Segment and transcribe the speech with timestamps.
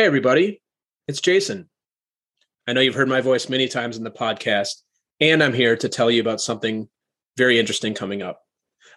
[0.00, 0.62] Hey, everybody,
[1.08, 1.68] it's Jason.
[2.66, 4.80] I know you've heard my voice many times in the podcast,
[5.20, 6.88] and I'm here to tell you about something
[7.36, 8.40] very interesting coming up.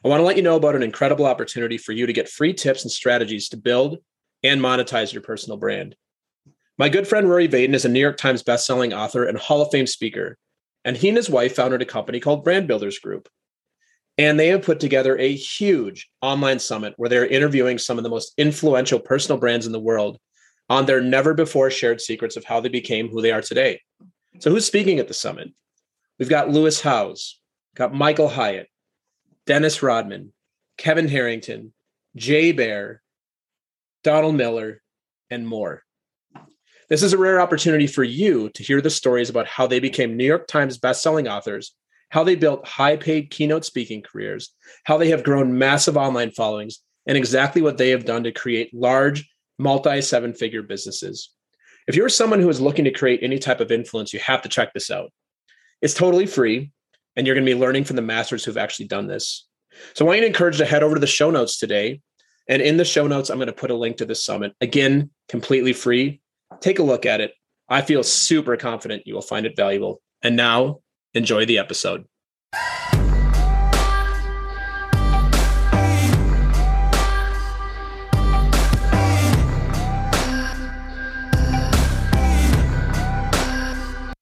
[0.05, 2.53] I want to let you know about an incredible opportunity for you to get free
[2.53, 3.97] tips and strategies to build
[4.43, 5.97] and monetize your personal brand.
[6.77, 9.71] My good friend Rory Vaden is a New York Times bestselling author and Hall of
[9.73, 10.37] Fame speaker,
[10.85, 13.27] and he and his wife founded a company called Brand Builders Group.
[14.17, 18.09] And they have put together a huge online summit where they're interviewing some of the
[18.09, 20.17] most influential personal brands in the world
[20.73, 23.79] on their never before shared secrets of how they became who they are today.
[24.39, 25.51] So, who's speaking at the summit?
[26.17, 27.39] We've got Lewis Howes,
[27.75, 28.67] got Michael Hyatt,
[29.45, 30.33] Dennis Rodman,
[30.77, 31.73] Kevin Harrington,
[32.15, 33.01] Jay Baer,
[34.03, 34.81] Donald Miller,
[35.29, 35.83] and more.
[36.89, 40.17] This is a rare opportunity for you to hear the stories about how they became
[40.17, 41.75] New York Times bestselling authors
[42.13, 44.53] how they built high paid keynote speaking careers,
[44.83, 48.71] how they have grown massive online followings, and exactly what they have done to create
[48.71, 49.27] large,
[49.59, 51.29] multi seven figure businesses.
[51.87, 54.49] If you're someone who is looking to create any type of influence, you have to
[54.49, 55.11] check this out.
[55.81, 56.71] It's totally free,
[57.15, 59.47] and you're going to be learning from the masters who've actually done this.
[59.93, 62.01] So I want you to encourage you to head over to the show notes today.
[62.47, 64.53] And in the show notes, I'm going to put a link to this summit.
[64.61, 66.21] Again, completely free.
[66.59, 67.33] Take a look at it.
[67.69, 70.01] I feel super confident you will find it valuable.
[70.21, 70.81] And now
[71.15, 72.05] Enjoy the episode.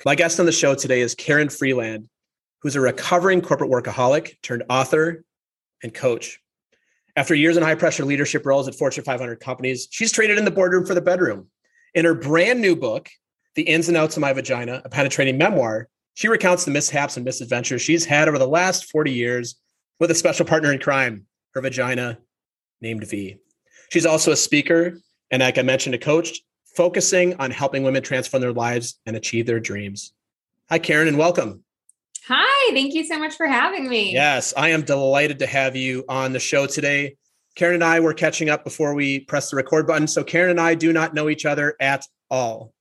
[0.04, 2.10] My guest on the show today is Karen Freeland,
[2.64, 5.24] who's a recovering corporate workaholic turned author
[5.84, 6.40] and coach.
[7.16, 10.50] After years in high pressure leadership roles at Fortune 500 companies, she's traded in the
[10.50, 11.50] boardroom for the bedroom.
[11.94, 13.10] In her brand new book,
[13.54, 17.24] The Ins and Outs of My Vagina, a penetrating memoir, she recounts the mishaps and
[17.24, 19.56] misadventures she's had over the last 40 years
[20.00, 22.18] with a special partner in crime, her vagina
[22.82, 23.38] named V.
[23.92, 24.98] She's also a speaker
[25.30, 26.40] and, like I mentioned, a coach
[26.76, 30.14] focusing on helping women transform their lives and achieve their dreams.
[30.70, 31.64] Hi, Karen, and welcome.
[32.28, 34.14] Hi, thank you so much for having me.
[34.14, 37.16] Yes, I am delighted to have you on the show today.
[37.56, 40.08] Karen and I were catching up before we press the record button.
[40.08, 42.74] So, Karen and I do not know each other at all.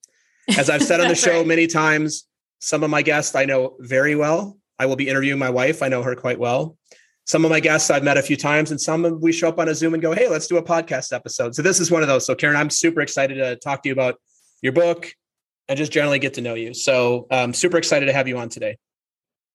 [0.56, 1.46] As I've said on the show right.
[1.46, 2.26] many times,
[2.60, 4.58] some of my guests I know very well.
[4.78, 5.82] I will be interviewing my wife.
[5.82, 6.76] I know her quite well.
[7.30, 9.60] Some of my guests I've met a few times, and some of we show up
[9.60, 12.02] on a Zoom and go, "Hey, let's do a podcast episode." So this is one
[12.02, 12.26] of those.
[12.26, 14.16] So Karen, I'm super excited to talk to you about
[14.62, 15.14] your book
[15.68, 16.74] and just generally get to know you.
[16.74, 18.78] So I'm um, super excited to have you on today.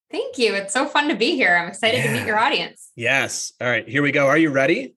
[0.10, 0.54] Thank you.
[0.54, 1.54] It's so fun to be here.
[1.54, 2.14] I'm excited yeah.
[2.14, 2.92] to meet your audience.
[2.96, 3.52] Yes.
[3.60, 4.26] All right, here we go.
[4.26, 4.96] Are you ready?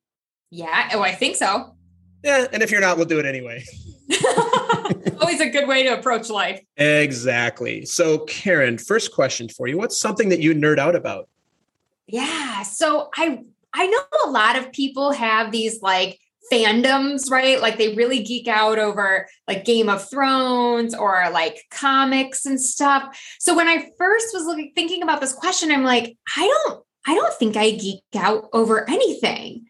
[0.53, 0.91] Yeah.
[0.93, 1.75] Oh, I think so.
[2.23, 3.65] Yeah, and if you're not, we'll do it anyway.
[5.21, 6.61] Always a good way to approach life.
[6.77, 7.87] Exactly.
[7.87, 9.79] So, Karen, first question for you.
[9.79, 11.29] What's something that you nerd out about?
[12.09, 12.63] Yeah.
[12.63, 16.19] So I I know a lot of people have these like
[16.51, 17.61] fandoms, right?
[17.61, 23.17] Like they really geek out over like Game of Thrones or like comics and stuff.
[23.39, 27.15] So when I first was looking thinking about this question, I'm like, I don't I
[27.15, 29.67] don't think I geek out over anything.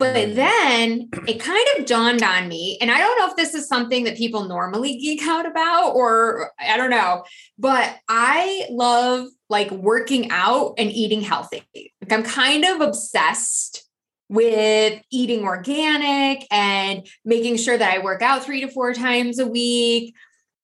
[0.00, 3.68] But then it kind of dawned on me, and I don't know if this is
[3.68, 7.22] something that people normally geek out about, or I don't know,
[7.58, 11.64] but I love like working out and eating healthy.
[11.74, 13.84] Like I'm kind of obsessed
[14.30, 19.46] with eating organic and making sure that I work out three to four times a
[19.46, 20.14] week.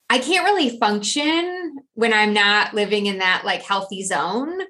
[0.09, 4.63] I can't really function when I'm not living in that like healthy zone.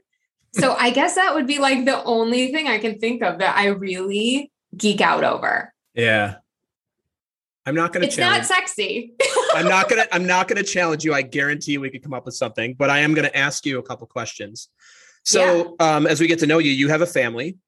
[0.55, 3.56] So I guess that would be like the only thing I can think of that
[3.56, 5.72] I really geek out over.
[5.94, 6.37] Yeah.
[7.64, 8.06] I'm not going to.
[8.06, 8.42] It's challenge.
[8.42, 9.14] not sexy.
[9.54, 10.14] I'm not going to.
[10.14, 11.12] I'm not going to challenge you.
[11.12, 13.78] I guarantee we could come up with something, but I am going to ask you
[13.78, 14.69] a couple questions.
[15.25, 15.97] So, yeah.
[15.97, 17.59] um, as we get to know you, you have a family.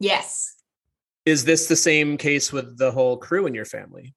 [0.00, 0.56] Yes.
[1.24, 4.14] Is this the same case with the whole crew in your family?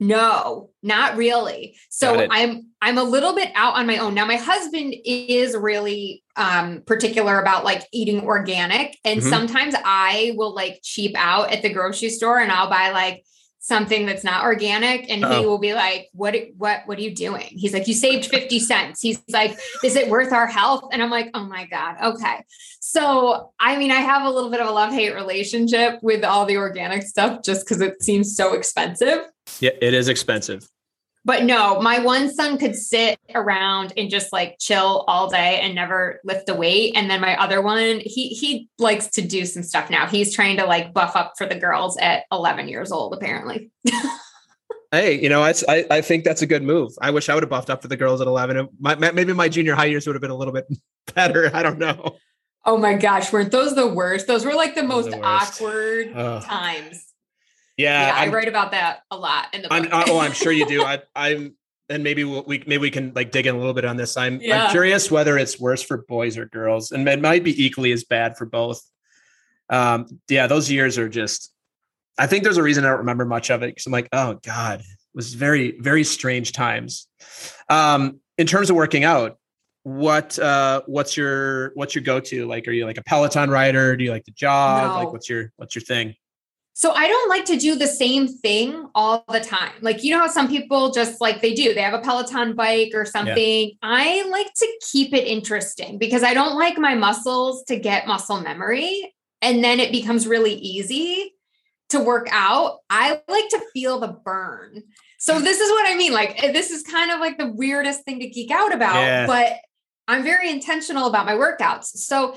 [0.00, 1.76] No, not really.
[1.88, 4.14] So I'm I'm a little bit out on my own.
[4.14, 8.98] Now my husband is really um particular about like eating organic.
[9.04, 9.28] And mm-hmm.
[9.28, 13.24] sometimes I will like cheap out at the grocery store and I'll buy like
[13.64, 15.40] something that's not organic and Uh-oh.
[15.40, 17.48] he will be like what what what are you doing?
[17.48, 19.00] He's like you saved 50 cents.
[19.00, 20.90] He's like is it worth our health?
[20.92, 22.44] And i'm like oh my god okay.
[22.80, 26.44] So i mean i have a little bit of a love hate relationship with all
[26.44, 29.20] the organic stuff just because it seems so expensive.
[29.60, 30.68] Yeah it is expensive
[31.24, 35.74] but no, my one son could sit around and just like chill all day and
[35.74, 36.92] never lift a weight.
[36.96, 40.06] And then my other one, he he likes to do some stuff now.
[40.06, 43.70] He's trying to like buff up for the girls at 11 years old, apparently.
[44.92, 45.54] hey, you know, I,
[45.90, 46.92] I think that's a good move.
[47.00, 48.68] I wish I would have buffed up for the girls at 11.
[48.78, 50.66] My, maybe my junior high years would have been a little bit
[51.14, 51.50] better.
[51.54, 52.16] I don't know.
[52.66, 54.26] Oh my gosh, weren't those the worst?
[54.26, 57.13] Those were like the most the awkward times.
[57.76, 59.88] Yeah, yeah I write about that a lot in the book.
[59.92, 60.82] I'm, oh, I'm sure you do.
[60.84, 61.56] I, I'm,
[61.88, 64.16] and maybe we'll, we maybe we can like dig in a little bit on this.
[64.16, 64.64] I'm Yeah.
[64.64, 68.04] I'm curious whether it's worse for boys or girls, and it might be equally as
[68.04, 68.80] bad for both.
[69.68, 71.52] Um, yeah, those years are just.
[72.16, 74.38] I think there's a reason I don't remember much of it because I'm like, oh
[74.42, 77.08] god, it was very very strange times.
[77.68, 79.36] Um, in terms of working out,
[79.82, 82.46] what uh, what's your what's your go to?
[82.46, 83.96] Like, are you like a Peloton rider?
[83.96, 84.88] Do you like to jog?
[84.88, 85.04] No.
[85.04, 86.14] Like, what's your what's your thing?
[86.76, 89.72] So I don't like to do the same thing all the time.
[89.80, 92.90] Like, you know how some people just like they do, they have a Peloton bike
[92.94, 93.70] or something.
[93.80, 98.40] I like to keep it interesting because I don't like my muscles to get muscle
[98.40, 99.14] memory.
[99.40, 101.32] And then it becomes really easy
[101.90, 102.78] to work out.
[102.90, 104.82] I like to feel the burn.
[105.18, 106.12] So this is what I mean.
[106.12, 109.26] Like, eh, this is kind of like the weirdest thing to geek out about, Yeah.
[109.26, 109.58] but
[110.08, 111.84] I'm very intentional about my workouts.
[111.84, 112.36] So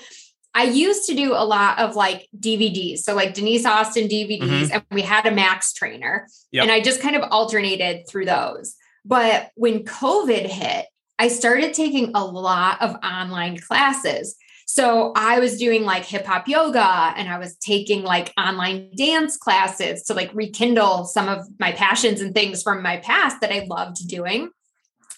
[0.53, 2.99] I used to do a lot of like DVDs.
[2.99, 4.73] So like Denise Austin DVDs, mm-hmm.
[4.73, 6.27] and we had a Max trainer.
[6.51, 6.63] Yep.
[6.63, 8.75] And I just kind of alternated through those.
[9.05, 10.87] But when COVID hit,
[11.19, 14.35] I started taking a lot of online classes.
[14.65, 19.37] So I was doing like hip hop yoga and I was taking like online dance
[19.37, 23.65] classes to like rekindle some of my passions and things from my past that I
[23.69, 24.49] loved doing.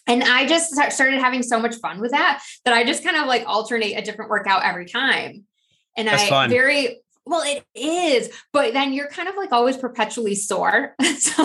[0.09, 3.27] And I just started having so much fun with that that I just kind of
[3.27, 5.45] like alternate a different workout every time.
[5.95, 6.50] And That's I fun.
[6.50, 10.95] very well, it is, but then you're kind of like always perpetually sore.
[11.19, 11.44] so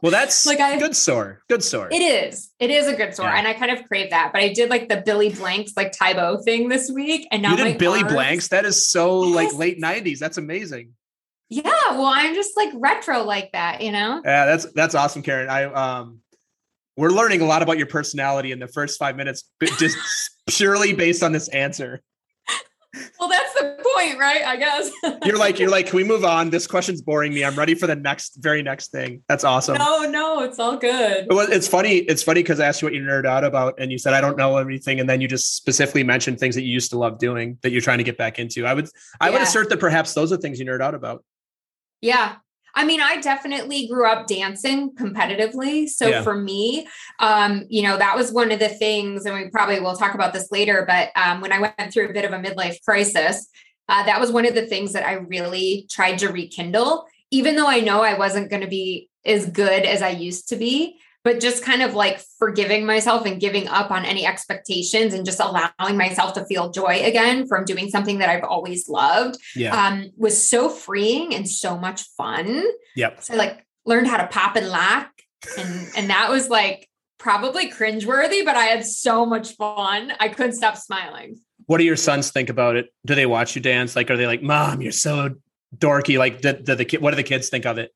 [0.00, 1.88] Well, that's Like I- good sore, good sore.
[1.90, 2.50] it is.
[2.60, 3.26] It is a good sore.
[3.26, 3.38] Yeah.
[3.38, 4.30] And I kind of crave that.
[4.32, 7.26] But I did like the Billy Blanks, like Tae Bo thing this week.
[7.32, 8.48] And now you did Billy arms- Blanks.
[8.48, 10.18] That is so like late '90s.
[10.20, 10.92] That's amazing.
[11.50, 11.62] Yeah.
[11.90, 14.22] Well, I'm just like retro like that, you know?
[14.24, 15.48] Yeah, that's that's awesome, Karen.
[15.50, 16.20] I um,
[16.96, 19.96] we're learning a lot about your personality in the first five minutes, but just
[20.46, 22.02] purely based on this answer.
[23.18, 24.44] Well, that's the point, right?
[24.44, 24.90] I guess.
[25.24, 26.50] You're like, you're like, can we move on?
[26.50, 27.44] This question's boring me.
[27.44, 29.22] I'm ready for the next, very next thing.
[29.28, 29.78] That's awesome.
[29.78, 31.26] no, no, it's all good.
[31.28, 31.96] Well, it's funny.
[31.96, 34.20] It's funny because I asked you what you nerd out about, and you said I
[34.20, 37.18] don't know everything, and then you just specifically mentioned things that you used to love
[37.18, 38.66] doing that you're trying to get back into.
[38.66, 38.88] I would,
[39.20, 41.24] I would assert that perhaps those are things you nerd out about.
[42.00, 42.36] Yeah.
[42.74, 45.88] I mean, I definitely grew up dancing competitively.
[45.88, 46.22] So Yeah.
[46.22, 46.88] for me,
[47.20, 50.32] um, you know, that was one of the things, and we probably will talk about
[50.32, 53.46] this later, but um, when I went through a bit of a midlife crisis,
[53.88, 57.68] uh, that was one of the things that I really tried to rekindle, even though
[57.68, 60.98] I know I wasn't going to be as good as I used to be.
[61.24, 65.40] But just kind of like forgiving myself and giving up on any expectations and just
[65.40, 69.74] allowing myself to feel joy again from doing something that I've always loved Yeah.
[69.74, 72.62] um, was so freeing and so much fun.
[72.94, 73.22] yep.
[73.22, 75.08] So I like learned how to pop and lock,
[75.58, 76.88] and and that was like
[77.18, 80.12] probably cringeworthy, but I had so much fun.
[80.20, 81.38] I couldn't stop smiling.
[81.66, 82.92] What do your sons think about it?
[83.06, 83.96] Do they watch you dance?
[83.96, 85.36] Like, are they like, "Mom, you're so
[85.74, 86.18] dorky"?
[86.18, 87.94] Like, the the, the kid, what do the kids think of it?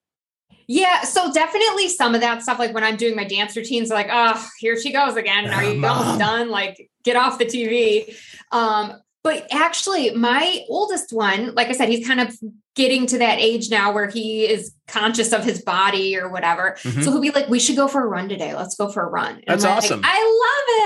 [0.71, 2.59] Yeah, so definitely some of that stuff.
[2.59, 5.47] Like when I'm doing my dance routines, like, oh, here she goes again.
[5.53, 5.97] Are you Mom.
[5.99, 6.51] almost done?
[6.51, 8.15] Like, get off the TV.
[8.53, 8.93] Um,
[9.25, 12.35] but actually, my oldest one, like I said, he's kind of
[12.77, 16.77] getting to that age now where he is conscious of his body or whatever.
[16.83, 17.03] Mhm.
[17.03, 18.55] So he'll be like, "We should go for a run today.
[18.55, 20.01] Let's go for a run." And That's like, awesome.
[20.05, 20.21] I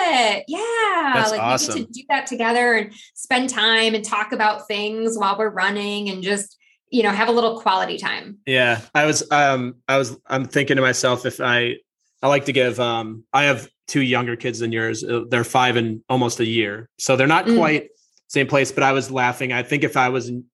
[0.06, 0.44] love it.
[0.49, 1.76] Yeah, That's like we awesome.
[1.78, 6.08] get to do that together and spend time and talk about things while we're running
[6.08, 6.56] and just
[6.93, 8.39] you know have a little quality time.
[8.47, 11.76] Yeah, I was um I was I'm thinking to myself if I
[12.23, 15.02] I like to give um I have two younger kids than yours.
[15.02, 16.88] Uh, They're 5 and almost a year.
[16.99, 17.57] So they're not Mm.
[17.57, 17.88] quite
[18.28, 19.52] same place, but I was laughing.
[19.52, 20.45] I think if I was in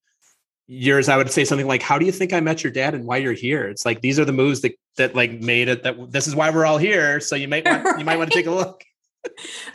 [0.71, 3.05] yours I would say something like how do you think I met your dad and
[3.05, 3.67] why you're here?
[3.69, 6.51] It's like these are the moves that that like made it that this is why
[6.51, 7.21] we're all here.
[7.21, 8.85] So you might want you might want to take a look.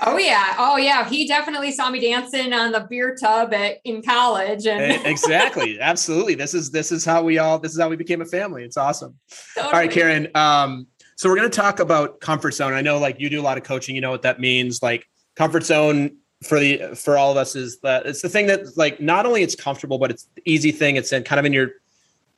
[0.01, 1.07] Oh yeah, oh yeah.
[1.07, 5.79] He definitely saw me dancing on the beer tub at in college, and exactly.
[5.79, 6.35] Absolutely.
[6.35, 8.63] This is this is how we all this is how we became a family.
[8.63, 9.15] It's awesome.
[9.61, 10.29] All right, Karen.
[10.35, 12.73] Um, so we're going to talk about comfort zone.
[12.73, 13.95] I know, like you do a lot of coaching.
[13.95, 14.81] You know what that means.
[14.81, 18.77] Like comfort zone for the for all of us is that it's the thing that
[18.77, 20.95] like not only it's comfortable, but it's the easy thing.
[20.95, 21.71] It's in kind of in your.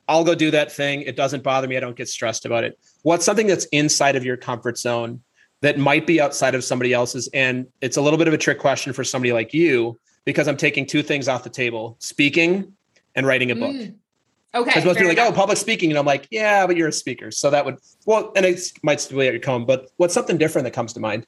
[0.08, 1.02] I'll go do that thing.
[1.02, 1.76] It doesn't bother me.
[1.76, 2.78] I don't get stressed about it.
[3.02, 5.22] What's something that's inside of your comfort zone
[5.66, 7.28] that might be outside of somebody else's?
[7.34, 10.56] And it's a little bit of a trick question for somebody like you because I'm
[10.56, 12.72] taking two things off the table: speaking
[13.16, 13.74] and writing a book.
[13.74, 13.94] Mm.
[14.54, 14.70] Okay.
[14.70, 15.90] Because most people are like, oh, public speaking.
[15.90, 17.30] And I'm like, yeah, but you're a speaker.
[17.30, 20.38] So that would, well, and it might still be at your comb, but what's something
[20.38, 21.26] different that comes to mind?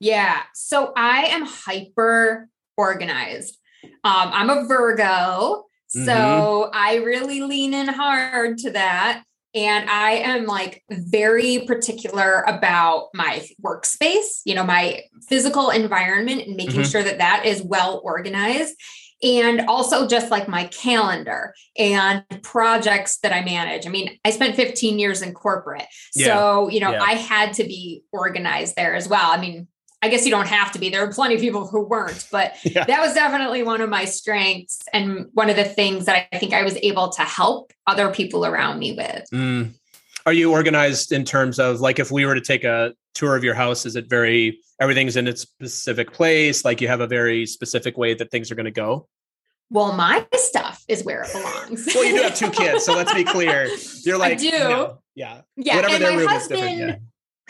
[0.00, 0.40] Yeah.
[0.54, 3.58] So I am hyper organized.
[3.84, 5.66] Um, I'm a Virgo.
[5.86, 6.70] So Mm-hmm.
[6.74, 9.22] I really lean in hard to that.
[9.54, 16.56] And I am like very particular about my workspace, you know, my physical environment and
[16.56, 16.90] making Mhm.
[16.90, 18.74] sure that that is well organized.
[19.20, 23.84] and also just like my calendar and projects that I manage.
[23.84, 25.86] I mean, I spent 15 years in corporate.
[26.14, 26.26] Yeah.
[26.26, 27.02] So, you know, yeah.
[27.02, 29.28] I had to be organized there as well.
[29.28, 29.66] I mean,
[30.00, 30.90] I guess you don't have to be.
[30.90, 32.84] There are plenty of people who weren't, but yeah.
[32.84, 36.52] that was definitely one of my strengths and one of the things that I think
[36.52, 39.24] I was able to help other people around me with.
[39.32, 39.72] Mm.
[40.24, 43.42] Are you organized in terms of like if we were to take a tour of
[43.42, 46.64] your house, is it very everything's in its specific place?
[46.64, 49.08] Like you have a very specific way that things are going to go?
[49.70, 51.86] Well, my stuff is where it belongs.
[51.94, 53.68] well, you do have two kids, so let's be clear.
[54.04, 54.98] You're like, I do.
[55.14, 55.42] Yeah.
[55.56, 55.76] Yeah.
[55.76, 56.96] Whatever and my husband, yeah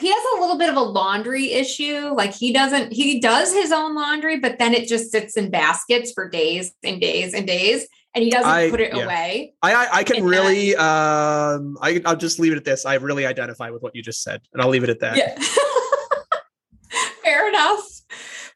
[0.01, 2.13] he has a little bit of a laundry issue.
[2.15, 6.13] Like he doesn't, he does his own laundry, but then it just sits in baskets
[6.13, 9.05] for days and days and days, and he doesn't I, put it yeah.
[9.05, 9.55] away.
[9.63, 12.87] I I, I can and really, then, um, I I'll just leave it at this.
[12.87, 15.17] I really identify with what you just said, and I'll leave it at that.
[15.17, 15.37] Yeah.
[17.25, 17.85] Fair enough.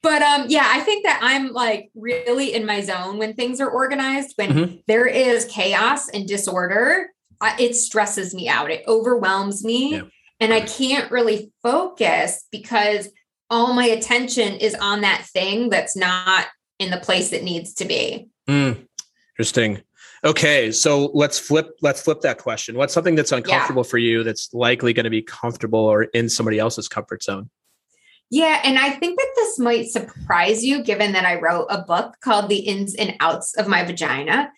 [0.02, 3.70] But um, yeah, I think that I'm like really in my zone when things are
[3.70, 4.32] organized.
[4.37, 4.76] When mm-hmm.
[4.87, 7.11] there is chaos and disorder,
[7.58, 8.70] it stresses me out.
[8.70, 9.96] It overwhelms me.
[9.96, 10.02] Yeah
[10.42, 13.08] and I can't really focus because
[13.49, 16.46] all my attention is on that thing that's not
[16.80, 18.28] in the place it needs to be.
[18.49, 18.88] Mm,
[19.34, 19.82] interesting.
[20.25, 22.76] Okay, so let's flip let's flip that question.
[22.76, 23.90] What's something that's uncomfortable yeah.
[23.90, 27.49] for you that's likely going to be comfortable or in somebody else's comfort zone?
[28.28, 32.16] Yeah, and I think that this might surprise you given that I wrote a book
[32.20, 34.50] called The Ins and Outs of My Vagina.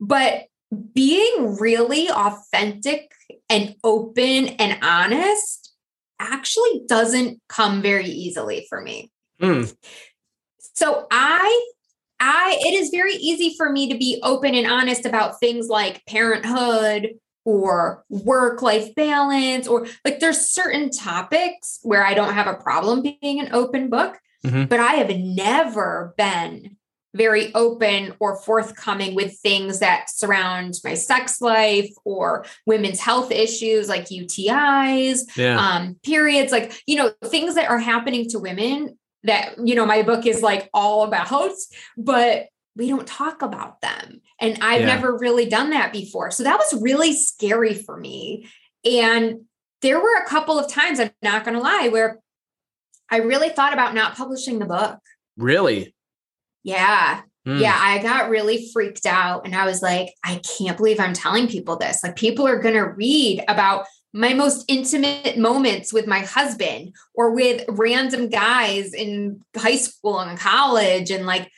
[0.00, 0.46] But
[0.94, 3.12] being really authentic
[3.48, 5.72] and open and honest
[6.18, 9.10] actually doesn't come very easily for me.
[9.40, 9.74] Mm.
[10.74, 11.70] So I
[12.20, 16.04] I it is very easy for me to be open and honest about things like
[16.06, 17.10] parenthood
[17.44, 23.02] or work life balance or like there's certain topics where I don't have a problem
[23.02, 24.64] being an open book, mm-hmm.
[24.64, 26.76] but I have never been
[27.14, 33.88] very open or forthcoming with things that surround my sex life or women's health issues
[33.88, 35.58] like UTIs, yeah.
[35.58, 40.02] um, periods, like, you know, things that are happening to women that, you know, my
[40.02, 41.50] book is like all about,
[41.96, 42.46] but
[42.76, 44.20] we don't talk about them.
[44.40, 44.86] And I've yeah.
[44.86, 46.30] never really done that before.
[46.30, 48.48] So that was really scary for me.
[48.84, 49.40] And
[49.82, 52.20] there were a couple of times, I'm not going to lie, where
[53.10, 54.98] I really thought about not publishing the book.
[55.36, 55.94] Really?
[56.68, 57.22] Yeah.
[57.46, 57.60] Mm.
[57.60, 61.48] Yeah, I got really freaked out and I was like, I can't believe I'm telling
[61.48, 62.02] people this.
[62.04, 67.30] Like, people are going to read about my most intimate moments with my husband or
[67.30, 71.10] with random guys in high school and college.
[71.10, 71.50] And like,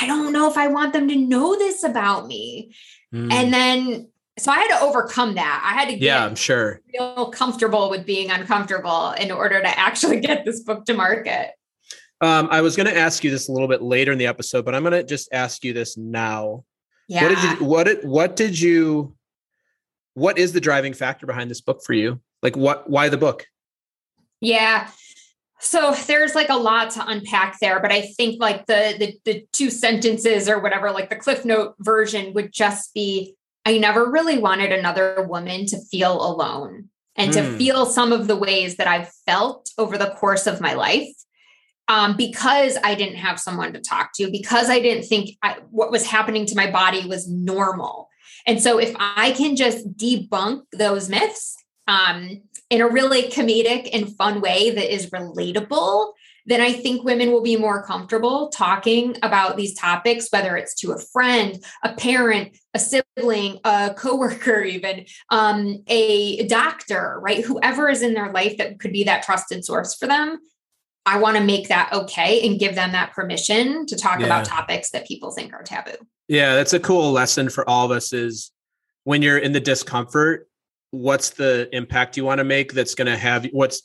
[0.00, 2.74] I don't know if I want them to know this about me.
[3.12, 3.32] Mm.
[3.32, 5.62] And then, so I had to overcome that.
[5.64, 6.80] I had to get yeah, I'm sure.
[6.90, 11.50] feel comfortable with being uncomfortable in order to actually get this book to market.
[12.22, 14.64] Um, I was going to ask you this a little bit later in the episode,
[14.64, 16.64] but I'm going to just ask you this now.
[17.08, 17.24] Yeah.
[17.24, 19.16] What did you, what did, what did you,
[20.14, 22.20] what is the driving factor behind this book for you?
[22.40, 23.46] Like what, why the book?
[24.40, 24.88] Yeah.
[25.58, 29.46] So there's like a lot to unpack there, but I think like the, the, the
[29.52, 34.38] two sentences or whatever, like the Cliff Note version would just be, I never really
[34.38, 37.34] wanted another woman to feel alone and mm.
[37.34, 37.56] to hmm.
[37.58, 41.08] feel some of the ways that I've felt over the course of my life
[41.88, 45.90] um, because I didn't have someone to talk to, because I didn't think I, what
[45.90, 48.08] was happening to my body was normal.
[48.46, 54.14] And so, if I can just debunk those myths um, in a really comedic and
[54.16, 56.12] fun way that is relatable,
[56.46, 60.92] then I think women will be more comfortable talking about these topics, whether it's to
[60.92, 67.44] a friend, a parent, a sibling, a coworker, even um, a doctor, right?
[67.44, 70.38] Whoever is in their life that could be that trusted source for them.
[71.04, 74.26] I want to make that okay and give them that permission to talk yeah.
[74.26, 75.96] about topics that people think are taboo.
[76.28, 78.52] Yeah, that's a cool lesson for all of us is
[79.04, 80.48] when you're in the discomfort,
[80.92, 83.82] what's the impact you want to make that's going to have what's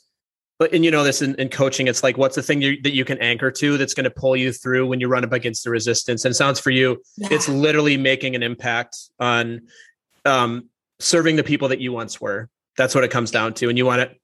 [0.58, 2.92] but and you know this in, in coaching it's like what's the thing you, that
[2.92, 5.64] you can anchor to that's going to pull you through when you run up against
[5.64, 7.28] the resistance and sounds for you yeah.
[7.30, 9.62] it's literally making an impact on
[10.26, 13.78] um, serving the people that you once were that's what it comes down to and
[13.78, 14.14] you want to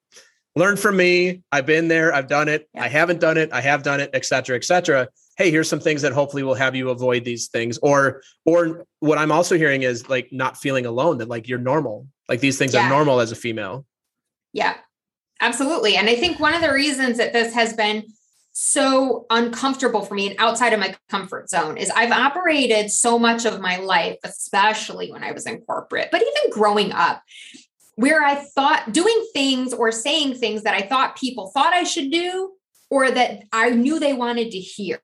[0.56, 1.42] learn from me.
[1.50, 2.14] I've been there.
[2.14, 2.68] I've done it.
[2.74, 2.84] Yeah.
[2.84, 3.52] I haven't done it.
[3.52, 5.08] I have done it, et cetera, et cetera.
[5.36, 7.78] Hey, here's some things that hopefully will have you avoid these things.
[7.78, 12.06] Or, or what I'm also hearing is like not feeling alone, that like you're normal.
[12.28, 12.86] Like these things yeah.
[12.86, 13.84] are normal as a female.
[14.52, 14.76] Yeah,
[15.40, 15.96] absolutely.
[15.96, 18.04] And I think one of the reasons that this has been
[18.52, 23.44] so uncomfortable for me and outside of my comfort zone is I've operated so much
[23.44, 27.20] of my life, especially when I was in corporate, but even growing up,
[27.96, 32.10] where I thought doing things or saying things that I thought people thought I should
[32.10, 32.52] do
[32.90, 35.00] or that I knew they wanted to hear.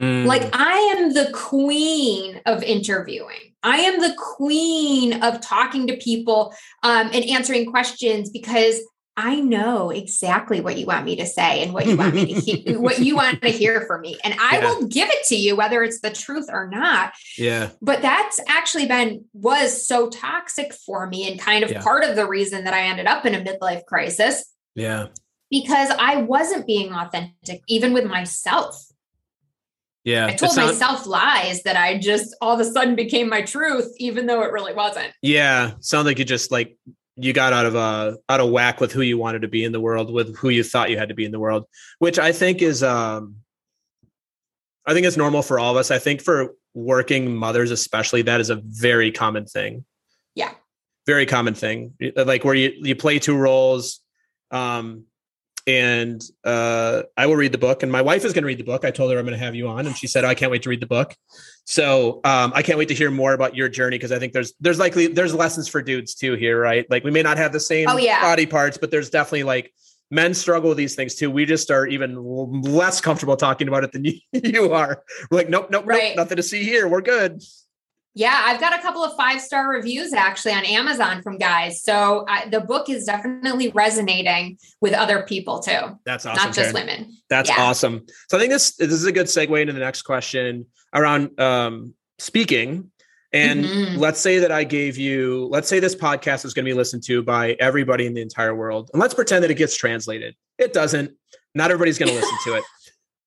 [0.00, 0.26] Mm.
[0.26, 3.54] Like I am the queen of interviewing.
[3.62, 8.80] I am the queen of talking to people um, and answering questions because
[9.20, 12.40] I know exactly what you want me to say and what you want me to
[12.40, 14.16] hear, what you want to hear from me.
[14.22, 14.68] And I yeah.
[14.68, 17.14] will give it to you, whether it's the truth or not.
[17.36, 17.70] Yeah.
[17.82, 21.82] But that's actually been, was so toxic for me and kind of yeah.
[21.82, 24.54] part of the reason that I ended up in a midlife crisis.
[24.76, 25.08] Yeah.
[25.50, 28.84] Because I wasn't being authentic, even with myself.
[30.04, 30.26] Yeah.
[30.26, 33.92] I told not, myself lies that I just all of a sudden became my truth,
[33.98, 35.12] even though it really wasn't.
[35.22, 35.72] Yeah.
[35.80, 36.78] Sounds like you just like
[37.20, 39.72] you got out of uh out of whack with who you wanted to be in
[39.72, 41.64] the world with who you thought you had to be in the world
[41.98, 43.36] which i think is um
[44.86, 45.90] i think it's normal for all of us.
[45.90, 49.84] I think for working mothers especially that is a very common thing.
[50.34, 50.52] Yeah.
[51.06, 51.94] Very common thing.
[52.16, 54.00] Like where you you play two roles
[54.50, 55.04] um
[55.68, 57.82] and uh, I will read the book.
[57.82, 58.86] And my wife is going to read the book.
[58.86, 60.50] I told her I'm going to have you on, and she said oh, I can't
[60.50, 61.14] wait to read the book.
[61.66, 64.54] So um, I can't wait to hear more about your journey because I think there's
[64.60, 66.86] there's likely there's lessons for dudes too here, right?
[66.90, 68.22] Like we may not have the same oh, yeah.
[68.22, 69.74] body parts, but there's definitely like
[70.10, 71.30] men struggle with these things too.
[71.30, 75.02] We just are even less comfortable talking about it than you are.
[75.30, 76.08] We're like, nope, nope, right.
[76.08, 76.88] nope, nothing to see here.
[76.88, 77.42] We're good.
[78.14, 81.82] Yeah, I've got a couple of five star reviews actually on Amazon from guys.
[81.82, 85.98] So I, the book is definitely resonating with other people too.
[86.04, 86.44] That's awesome.
[86.44, 86.74] Not just Karen.
[86.74, 87.16] women.
[87.30, 87.62] That's yeah.
[87.62, 88.06] awesome.
[88.28, 91.94] So I think this this is a good segue into the next question around um,
[92.18, 92.90] speaking.
[93.32, 93.98] And mm-hmm.
[93.98, 97.02] let's say that I gave you, let's say this podcast is going to be listened
[97.04, 98.90] to by everybody in the entire world.
[98.92, 100.34] And let's pretend that it gets translated.
[100.56, 101.12] It doesn't.
[101.54, 102.64] Not everybody's going to listen to it.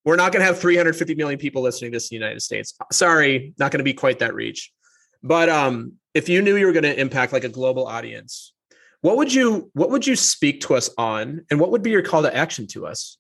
[0.04, 2.74] We're not going to have 350 million people listening to this in the United States.
[2.92, 4.72] Sorry, not going to be quite that reach.
[5.24, 8.54] But um, if you knew you were going to impact like a global audience,
[9.02, 12.02] what would you what would you speak to us on, and what would be your
[12.02, 13.18] call to action to us?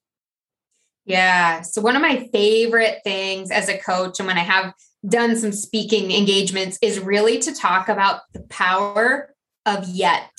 [1.05, 1.61] Yeah.
[1.61, 4.73] So one of my favorite things as a coach, and when I have
[5.07, 9.33] done some speaking engagements, is really to talk about the power
[9.65, 10.29] of yet.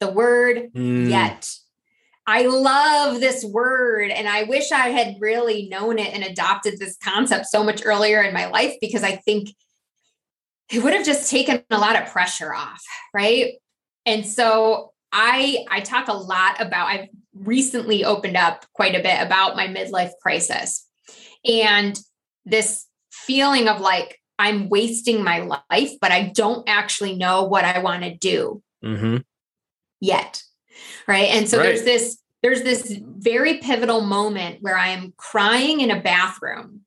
[0.00, 1.08] The word mm.
[1.08, 1.50] yet.
[2.26, 6.96] I love this word and I wish I had really known it and adopted this
[7.02, 9.50] concept so much earlier in my life because I think
[10.72, 12.82] it would have just taken a lot of pressure off,
[13.14, 13.54] right?
[14.04, 19.22] And so I I talk a lot about I've recently opened up quite a bit
[19.22, 20.86] about my midlife crisis
[21.44, 21.98] and
[22.44, 27.78] this feeling of like I'm wasting my life, but I don't actually know what I
[27.78, 29.18] want to do mm-hmm.
[30.00, 30.42] yet.
[31.06, 31.28] Right.
[31.28, 31.66] And so right.
[31.66, 36.82] there's this there's this very pivotal moment where I am crying in a bathroom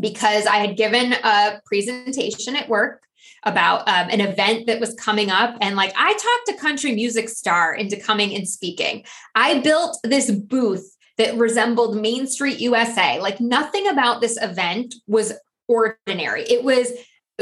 [0.00, 3.02] because I had given a presentation at work
[3.44, 5.56] about um, an event that was coming up.
[5.60, 9.04] And like I talked a country music star into coming and speaking.
[9.34, 13.20] I built this booth that resembled Main Street USA.
[13.20, 15.32] Like nothing about this event was
[15.68, 16.42] ordinary.
[16.42, 16.92] It was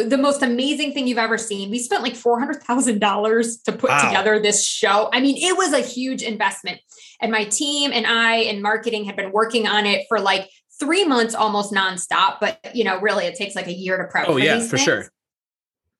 [0.05, 1.71] the most amazing thing you've ever seen.
[1.71, 4.05] We spent like $400,000 to put wow.
[4.05, 5.09] together this show.
[5.13, 6.81] I mean, it was a huge investment.
[7.21, 11.05] And my team and I in marketing had been working on it for like three
[11.05, 14.29] months almost nonstop, but you know, really it takes like a year to prep.
[14.29, 14.83] Oh, yeah, for things.
[14.83, 15.09] sure.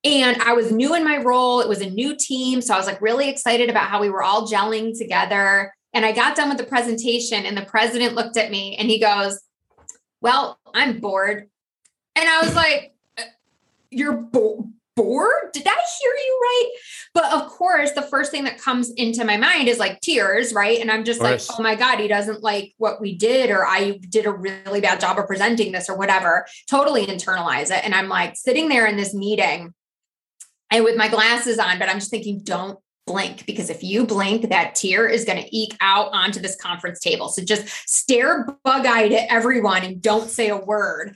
[0.03, 1.61] And I was new in my role.
[1.61, 2.61] It was a new team.
[2.61, 5.73] So I was like really excited about how we were all gelling together.
[5.93, 8.97] And I got done with the presentation, and the president looked at me and he
[8.99, 9.41] goes,
[10.21, 11.49] Well, I'm bored.
[12.15, 12.90] And I was like,
[13.91, 14.71] You're bored?
[14.95, 15.51] bored?
[15.53, 16.69] Did I hear you right?
[17.13, 20.79] But of course, the first thing that comes into my mind is like tears, right?
[20.79, 23.99] And I'm just like, oh my God, he doesn't like what we did, or I
[24.09, 26.45] did a really bad job of presenting this, or whatever.
[26.69, 27.83] Totally internalize it.
[27.83, 29.73] And I'm like sitting there in this meeting
[30.69, 34.49] and with my glasses on, but I'm just thinking, don't blink because if you blink,
[34.49, 37.29] that tear is going to eke out onto this conference table.
[37.29, 41.15] So just stare bug eyed at everyone and don't say a word.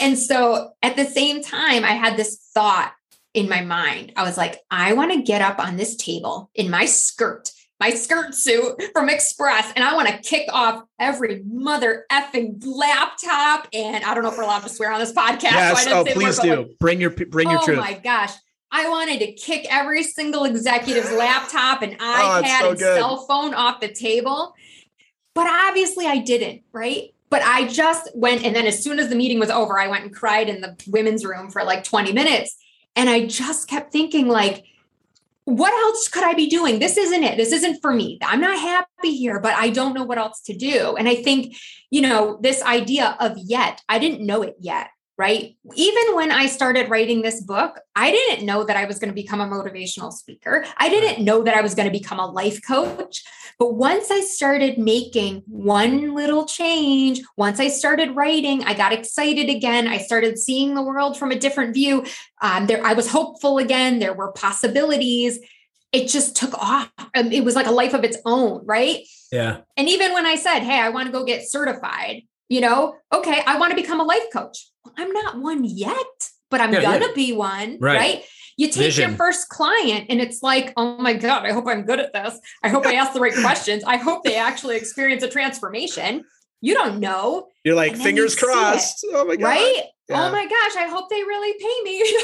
[0.00, 2.92] And so at the same time, I had this thought
[3.34, 4.12] in my mind.
[4.16, 7.90] I was like, I want to get up on this table in my skirt, my
[7.90, 13.68] skirt suit from Express, and I want to kick off every mother effing laptop.
[13.72, 15.42] And I don't know if we're allowed to swear on this podcast.
[15.42, 15.84] Yes.
[15.84, 16.56] So oh, please do.
[16.56, 17.78] Like, bring your bring your oh truth.
[17.78, 18.30] Oh my gosh.
[18.74, 22.96] I wanted to kick every single executive's laptop and oh, iPad so and good.
[22.96, 24.52] cell phone off the table.
[25.32, 27.14] But obviously I didn't, right?
[27.30, 30.04] But I just went, and then as soon as the meeting was over, I went
[30.04, 32.56] and cried in the women's room for like 20 minutes.
[32.96, 34.64] And I just kept thinking, like,
[35.44, 36.80] what else could I be doing?
[36.80, 37.36] This isn't it.
[37.36, 38.18] This isn't for me.
[38.22, 40.96] I'm not happy here, but I don't know what else to do.
[40.96, 41.56] And I think,
[41.90, 45.56] you know, this idea of yet, I didn't know it yet, right?
[45.76, 49.14] Even when I started writing this book, I didn't know that I was going to
[49.14, 50.64] become a motivational speaker.
[50.76, 53.22] I didn't know that I was going to become a life coach.
[53.58, 59.48] But once I started making one little change, once I started writing, I got excited
[59.48, 59.86] again.
[59.86, 62.04] I started seeing the world from a different view.
[62.42, 64.00] Um, there, I was hopeful again.
[64.00, 65.38] There were possibilities.
[65.92, 66.90] It just took off.
[67.14, 69.06] Um, it was like a life of its own, right?
[69.30, 69.58] Yeah.
[69.76, 73.42] And even when I said, "Hey, I want to go get certified," you know, okay,
[73.46, 74.68] I want to become a life coach.
[74.96, 75.96] I'm not one yet,
[76.50, 77.12] but I'm Yeah, gonna yeah.
[77.14, 77.96] be one, Right.
[77.98, 78.24] right?
[78.56, 79.08] You take Vision.
[79.10, 82.38] your first client and it's like, oh my God, I hope I'm good at this.
[82.62, 83.82] I hope I ask the right questions.
[83.84, 86.24] I hope they actually experience a transformation.
[86.60, 89.04] You don't know, You're like fingers you crossed.
[89.12, 89.46] Oh my god.
[89.48, 89.82] right?
[90.08, 90.28] Yeah.
[90.28, 92.16] Oh my gosh, I hope they really pay me.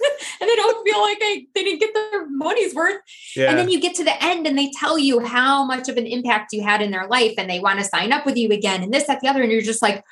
[0.40, 3.00] And they don't feel like they, they didn't get their money's worth.
[3.34, 3.50] Yeah.
[3.50, 6.06] And then you get to the end and they tell you how much of an
[6.06, 8.84] impact you had in their life and they want to sign up with you again
[8.84, 9.42] and this, that, the other.
[9.42, 10.04] And you're just like,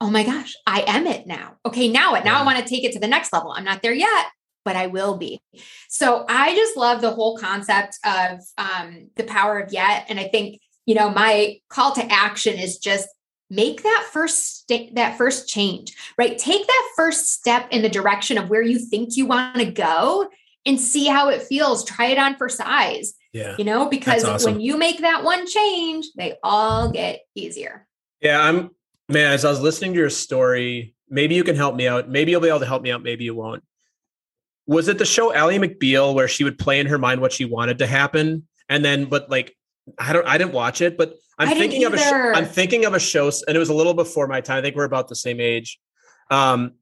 [0.00, 1.56] oh my gosh, I am it now.
[1.66, 2.24] Okay, now it.
[2.24, 2.42] Now Yeah.
[2.42, 3.50] I want to take it to the next level.
[3.50, 4.26] I'm not there yet,
[4.64, 5.40] but I will be.
[5.88, 10.06] So I just love the whole concept of um, the power of yet.
[10.08, 13.08] And I think, you know, my call to action is just
[13.50, 18.36] make that first sta- that first change right take that first step in the direction
[18.36, 20.28] of where you think you want to go
[20.66, 23.54] and see how it feels try it on for size yeah.
[23.58, 24.52] you know because awesome.
[24.52, 27.86] when you make that one change they all get easier
[28.20, 28.70] Yeah, I'm
[29.08, 32.08] man, as I was listening to your story, maybe you can help me out.
[32.08, 33.62] Maybe you'll be able to help me out, maybe you won't.
[34.66, 37.46] Was it the show Ally McBeal where she would play in her mind what she
[37.46, 38.46] wanted to happen?
[38.68, 39.56] And then but like
[39.98, 42.84] I don't I didn't watch it, but I'm I thinking of a, sh- I'm thinking
[42.84, 44.58] of a show and it was a little before my time.
[44.58, 45.78] I think we're about the same age.
[46.30, 46.74] Um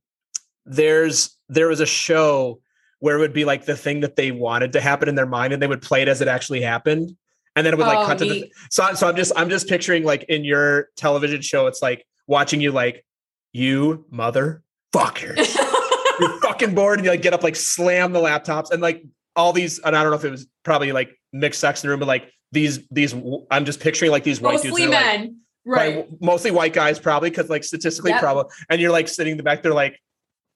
[0.65, 2.61] there's there was a show
[2.99, 5.53] where it would be like the thing that they wanted to happen in their mind
[5.53, 7.17] and they would play it as it actually happened.
[7.55, 9.69] And then it would like Oh, cut to the so, so I'm just I'm just
[9.69, 13.05] picturing like in your television show, it's like watching you like
[13.53, 15.37] you motherfucker.
[16.21, 19.53] You're fucking bored and you like get up, like slam the laptops and like all
[19.53, 22.01] these, and I don't know if it was probably like mixed sex in the room,
[22.01, 23.15] but like these, these
[23.51, 24.79] I'm just picturing like these white dudes.
[24.79, 28.21] mostly they're, like, men right mostly white guys, probably, because like statistically, Yep.
[28.21, 28.45] probably.
[28.71, 30.01] And you're like sitting in the back, they're like,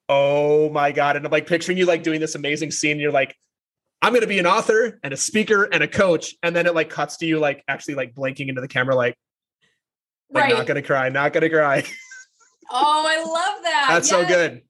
[0.09, 1.17] oh my God.
[1.17, 2.93] And I'm like picturing you like doing this amazing scene.
[2.93, 3.37] And you're like,
[4.03, 6.35] I'm gonna be an author and a speaker and a coach.
[6.43, 9.15] And then it like cuts to you like actually like blinking into the camera, like,
[10.33, 11.83] like right not gonna cry, not gonna cry.
[12.71, 14.63] oh i love that That's so good.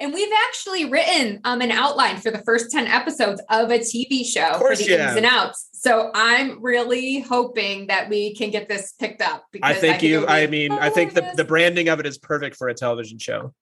[0.00, 4.24] And we've actually written um, an outline for the first 10 episodes of a TV
[4.24, 5.68] show for course the ins and outs.
[5.74, 9.44] So I'm really hoping that we can get this picked up.
[9.62, 10.26] I think it you.
[10.26, 13.52] I mean, I think the, the branding of it is perfect for a television show.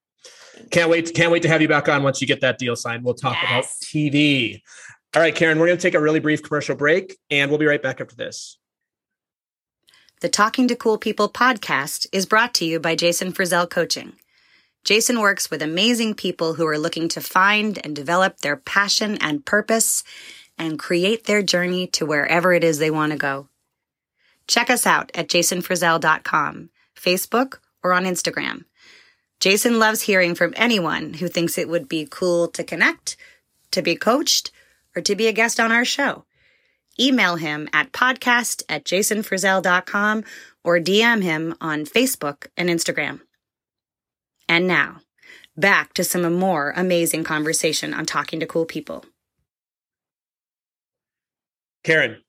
[0.71, 1.13] Can't wait!
[1.15, 3.05] Can't wait to have you back on once you get that deal signed.
[3.05, 4.61] We'll talk about TV.
[5.15, 7.67] All right, Karen, we're going to take a really brief commercial break, and we'll be
[7.67, 8.59] right back after this.
[10.21, 14.15] The Talking to Cool People podcast is brought to you by Jason Frizzell Coaching.
[14.83, 19.47] Jason works with amazing people who are looking to find and develop their passion and
[19.47, 20.03] purpose
[20.59, 23.47] and create their journey to wherever it is they want to go.
[24.49, 28.65] Check us out at jasonfrizzell.com, Facebook, or on Instagram.
[29.39, 33.17] Jason loves hearing from anyone who thinks it would be cool to connect,
[33.71, 34.51] to be coached,
[34.97, 36.25] or to be a guest on our show
[37.01, 40.25] email him at podcast at jasonfrizzell.com
[40.65, 43.21] or DM him on Facebook and Instagram.
[44.49, 45.01] And now,
[45.57, 49.05] back to some more amazing conversation on talking to cool people.
[51.85, 52.23] Karen,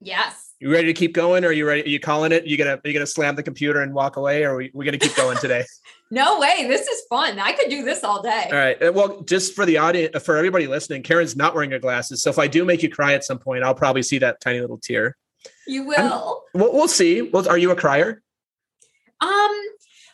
[0.00, 0.54] Yes.
[0.60, 1.44] you ready to keep going?
[1.44, 1.82] Or are you ready?
[1.82, 2.46] Are you calling it?
[2.46, 4.84] You gonna are you gonna slam the computer and walk away, or are we, we
[4.84, 5.64] gonna keep going today?
[6.10, 6.66] No way.
[6.66, 7.38] This is fun.
[7.38, 8.48] I could do this all day.
[8.50, 8.82] All right.
[8.82, 12.30] Uh, Well, just for the audience, for everybody listening, Karen's not wearing her glasses, so
[12.30, 14.78] if I do make you cry at some point, I'll probably see that tiny little
[14.78, 15.16] tear.
[15.66, 16.42] You will.
[16.52, 17.22] We'll, we'll see.
[17.22, 18.22] Well, are you a crier?
[19.20, 19.56] Um,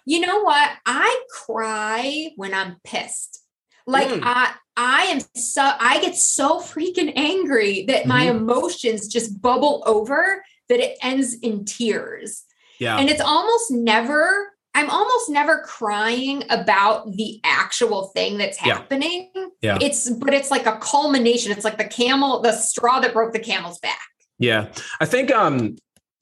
[0.04, 0.70] you know what?
[0.84, 3.42] I cry when I'm pissed.
[3.86, 4.20] Like Mm.
[4.24, 8.36] I I am so I get so freaking angry that my Mm-hmm.
[8.38, 12.42] emotions just bubble over that it ends in tears.
[12.80, 12.98] Yeah.
[12.98, 19.30] And it's almost never I'm almost never crying about the actual thing that's happening.
[19.34, 19.46] Yeah.
[19.62, 19.78] yeah.
[19.80, 21.50] It's but it's like a culmination.
[21.50, 24.02] It's like the camel, the straw that broke the camel's back.
[24.38, 24.68] Yeah,
[25.00, 25.76] I think um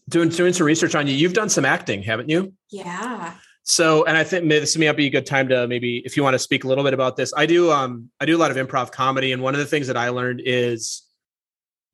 [0.08, 2.52] doing doing some research on you, you've done some acting, haven't you?
[2.70, 3.34] Yeah.
[3.64, 6.34] So, and I think this may be a good time to maybe if you want
[6.34, 7.32] to speak a little bit about this.
[7.36, 9.88] I do um I do a lot of improv comedy, and one of the things
[9.88, 11.02] that I learned is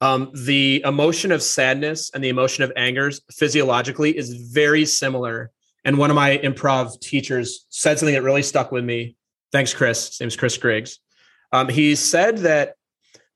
[0.02, 5.52] um the emotion of sadness and the emotion of anger physiologically is very similar.
[5.84, 9.16] And one of my improv teachers said something that really stuck with me.
[9.52, 10.08] Thanks, Chris.
[10.08, 10.98] His name's Chris Griggs.
[11.52, 12.74] Um, he said that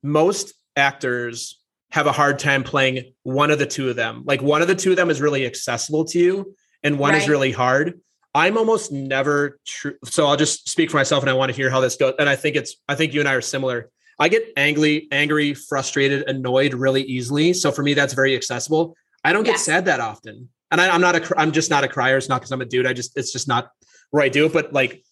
[0.03, 4.23] most actors have a hard time playing one of the two of them.
[4.27, 7.29] Like one of the two of them is really accessible to you, and one is
[7.29, 8.01] really hard.
[8.35, 9.95] I'm almost never true.
[10.05, 12.15] So I'll just speak for myself, and I want to hear how this goes.
[12.19, 13.91] And I think it's, I think you and I are similar.
[14.19, 17.53] I get angry, angry, frustrated, annoyed really easily.
[17.53, 18.97] So for me, that's very accessible.
[19.25, 19.65] I don't get Yes.
[19.65, 22.17] sad that often, and I, I'm not a, I'm just not a crier.
[22.19, 22.87] It's not because I'm a dude.
[22.87, 23.71] I just, it's just not
[24.11, 24.53] where I do it.
[24.53, 25.03] But like,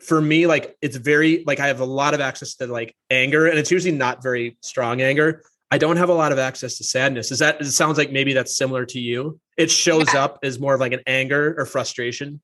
[0.00, 3.46] for me, like it's very like I have a lot of access to like anger,
[3.46, 5.42] and it's usually not very strong anger.
[5.70, 7.32] I don't have a lot of access to sadness.
[7.32, 7.60] Is that?
[7.60, 9.40] It sounds like maybe that's similar to you.
[9.56, 10.24] It shows Yeah.
[10.24, 12.40] up as more of like an anger or frustration.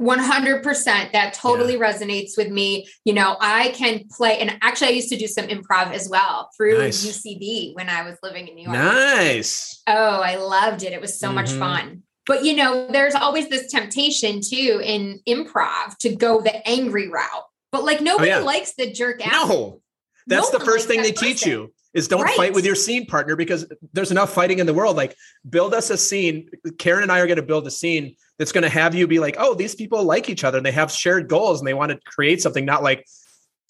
[0.00, 5.10] 100% that totally resonates with me you know i can play and actually i used
[5.10, 7.04] to do some improv as well through Nice.
[7.06, 9.82] ucb when i was living in new york Nice.
[9.86, 11.58] oh i loved it it was so much Mhm.
[11.58, 17.08] fun but you know there's always this temptation too in improv to go the angry
[17.08, 18.44] route but like nobody Oh, yeah.
[18.44, 19.82] likes the jerk out No,
[20.26, 21.50] that's No the first thing that they teach person.
[21.50, 22.36] you is don't Right.
[22.36, 24.96] fight with your scene partner because there's enough fighting in the world.
[24.96, 25.16] Like
[25.48, 26.48] build us a scene.
[26.78, 29.18] Karen and I are going to build a scene that's going to have you be
[29.18, 31.90] like, oh, these people like each other and they have shared goals and they want
[31.90, 33.06] to create something, not like,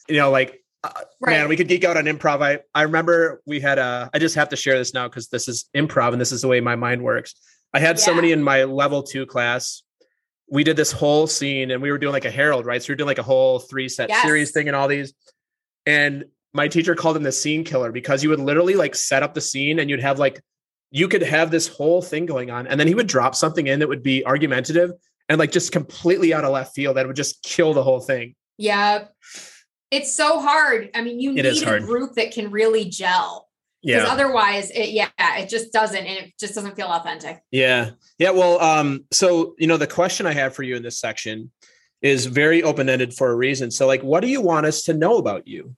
[0.08, 2.42] you know, like, uh, man, we could geek out on improv.
[2.42, 5.48] I, I remember we had a, I just have to share this now because this
[5.48, 7.34] is improv and this is the way my mind works.
[7.72, 8.04] I had Yeah.
[8.04, 9.82] somebody in my level two class.
[10.52, 12.82] We did this whole scene and we were doing like a Harold, right?
[12.82, 14.22] So we are doing like a whole three set Yes.
[14.22, 15.14] series thing and all these.
[15.86, 19.34] And my teacher called him the scene killer because you would literally like set up
[19.34, 20.40] the scene and you'd have like
[20.90, 23.78] you could have this whole thing going on and then he would drop something in
[23.78, 24.90] that would be argumentative
[25.28, 28.34] and like just completely out of left field that would just kill the whole thing.
[28.58, 29.04] yeah
[29.90, 33.48] it's so hard i mean you It need a group that can really gel
[33.82, 34.12] because Yeah.
[34.12, 37.90] otherwise it yeah it just doesn't and it just doesn't feel authentic Yeah.
[38.18, 38.30] Yeah.
[38.32, 41.50] Well, um, so you know, the question I have for you in this section
[42.02, 43.70] is very open-ended for a reason.
[43.70, 45.74] So like what do you want us to know about you?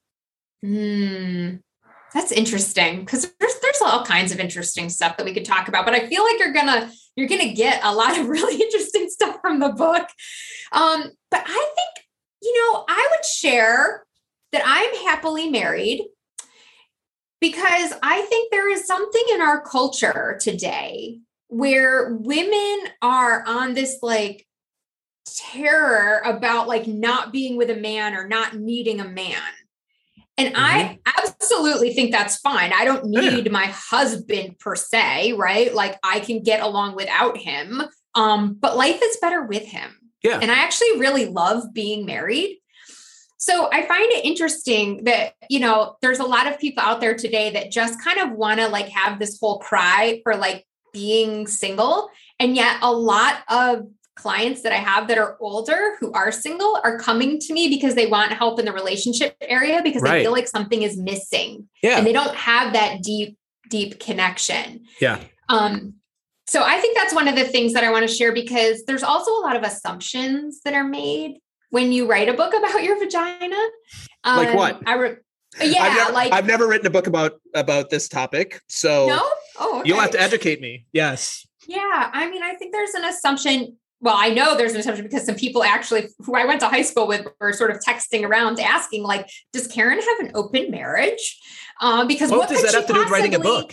[0.62, 1.56] Hmm.
[2.14, 5.86] That's interesting because there's there's all kinds of interesting stuff that we could talk about,
[5.86, 9.38] but I feel like you're gonna you're gonna get a lot of really interesting stuff
[9.40, 10.06] from the book.
[10.72, 12.06] Um, but I think
[12.42, 14.04] you know I would share
[14.52, 16.06] that I'm happily married
[17.40, 23.98] because I think there is something in our culture today where women are on this
[24.02, 24.46] like
[25.26, 29.42] terror about like not being with a man or not needing a man.
[30.38, 32.72] And I absolutely think that's fine.
[32.72, 33.20] I don't Yeah.
[33.30, 35.74] need my husband per se, right?
[35.74, 37.82] Like I can get along without him.
[38.14, 39.98] Um, but life is better with him.
[40.22, 40.38] Yeah.
[40.40, 42.58] And I actually really love being married.
[43.36, 47.16] So I find it interesting that, you know, there's a lot of people out there
[47.16, 51.46] today that just kind of want to like have this whole cry for like being
[51.46, 52.08] single.
[52.38, 56.78] And yet a lot of clients that I have that are older who are single
[56.84, 60.18] are coming to me because they want help in the relationship area because Right.
[60.18, 61.96] they feel like something is missing Yeah.
[61.98, 63.36] and they don't have that deep,
[63.70, 64.84] deep connection.
[65.00, 65.20] Yeah.
[65.48, 65.94] Um,
[66.46, 69.02] so I think that's one of the things that I want to share because there's
[69.02, 71.38] also a lot of assumptions that are made
[71.70, 73.56] when you write a book about your vagina.
[74.26, 74.82] Like Um, what?
[74.86, 75.16] I re-
[75.60, 78.60] yeah, I've never, like I've never written a book about about this topic.
[78.68, 79.22] So no.
[79.58, 80.86] Oh, you'll have to educate me.
[80.92, 81.46] Yes.
[81.66, 83.76] Yeah, I mean, I think there's an assumption.
[84.02, 86.82] Well, I know there's an assumption because some people actually who I went to high
[86.82, 91.40] school with were sort of texting around asking, like, does Karen have an open marriage?
[91.80, 93.72] Uh, because What what does that have to do with writing a book?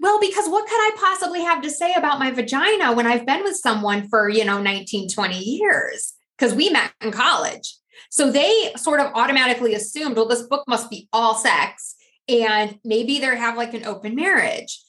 [0.00, 3.44] Well, because what could I possibly have to say about my vagina when I've been
[3.44, 6.14] with someone for, you know, 19, 20 years?
[6.36, 7.76] Because we met in college.
[8.10, 11.94] So they sort of automatically assumed, well, this book must be all sex.
[12.28, 14.82] And maybe they have like an open marriage.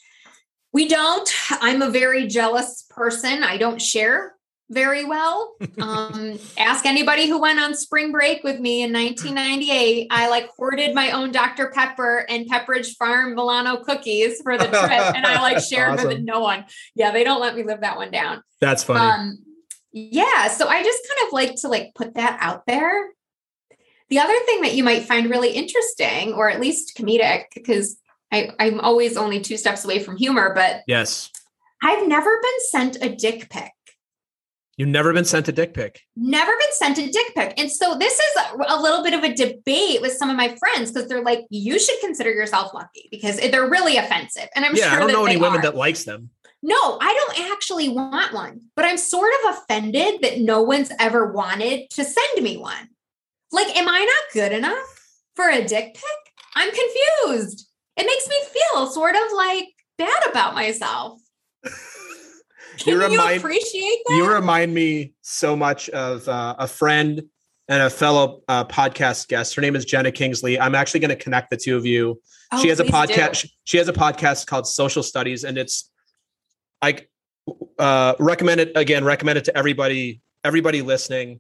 [0.72, 1.30] We don't.
[1.52, 3.44] I'm a very jealous person.
[3.44, 4.34] I don't share
[4.70, 5.56] very well.
[5.84, 10.08] Um, ask anybody who went on spring break with me in 1998.
[10.12, 11.72] I like hoarded my own Dr.
[11.72, 14.74] Pepper and Pepperidge Farm Milano cookies for the trip,
[15.16, 16.66] and I like shared with no one.
[16.96, 18.44] Yeah, they don't let me live that one down.
[18.62, 19.00] That's funny.
[19.00, 19.40] Um,
[19.92, 23.10] yeah, so I just kind of like to like put that out there.
[24.10, 27.98] The other thing that you might find really interesting, or at least comedic, because
[28.32, 31.32] I, I'm always only two steps away from humor, but yes.
[31.82, 33.72] I've never been sent a dick pic.
[34.78, 36.02] You've never been sent a dick pic.
[36.16, 37.54] Never been sent a dick pic.
[37.58, 40.92] And so this is a, little bit of a debate with some of my friends
[40.92, 44.48] because they're like, you should consider yourself lucky because they're really offensive.
[44.56, 45.64] And I'm yeah, sure I don't know any women are.
[45.64, 46.32] that likes them.
[46.64, 51.32] No, I don't actually want one, but I'm sort of offended that no one's ever
[51.32, 52.90] wanted to send me one.
[53.52, 56.34] Like, am I not good enough for a dick pic?
[56.56, 57.68] I'm confused.
[57.98, 59.66] It makes me feel sort of like
[59.98, 61.20] bad about myself.
[62.78, 64.16] Can You you, remind- appreciate that?
[64.16, 67.22] You remind me so much of uh, a friend
[67.70, 69.56] and a fellow uh, podcast guest.
[69.56, 70.60] Her name is Jenna Kingsley.
[70.60, 72.20] I'm actually going to connect the two of you.
[72.52, 73.36] Oh, she has a podcast.
[73.36, 75.90] She, she has a podcast called Social Studies, and it's
[76.82, 77.06] I
[77.80, 79.04] uh, recommend it again.
[79.06, 80.22] Recommend it to everybody.
[80.44, 81.40] Everybody listening.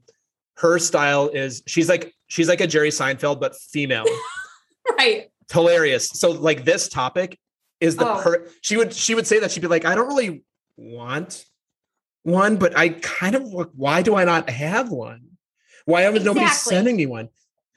[0.58, 4.06] Her style is she's like she's like a Jerry Seinfeld but female.
[4.98, 5.30] right.
[5.42, 6.10] It's hilarious.
[6.10, 7.38] So like this topic
[7.82, 8.22] is the Oh.
[8.22, 10.44] per she would she would say that she'd be like, I don't really
[10.78, 11.46] want
[12.24, 15.22] one, but I kind of look, why do I not have one?
[15.86, 17.30] Why haven't nobody sending me one?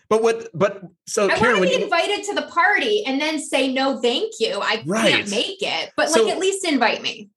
[0.08, 3.40] But what but so I Karen, want to be invited to the party and then
[3.40, 4.60] say no, thank you.
[4.62, 5.10] I Right.
[5.14, 7.30] can't make it, but So- like at least invite me.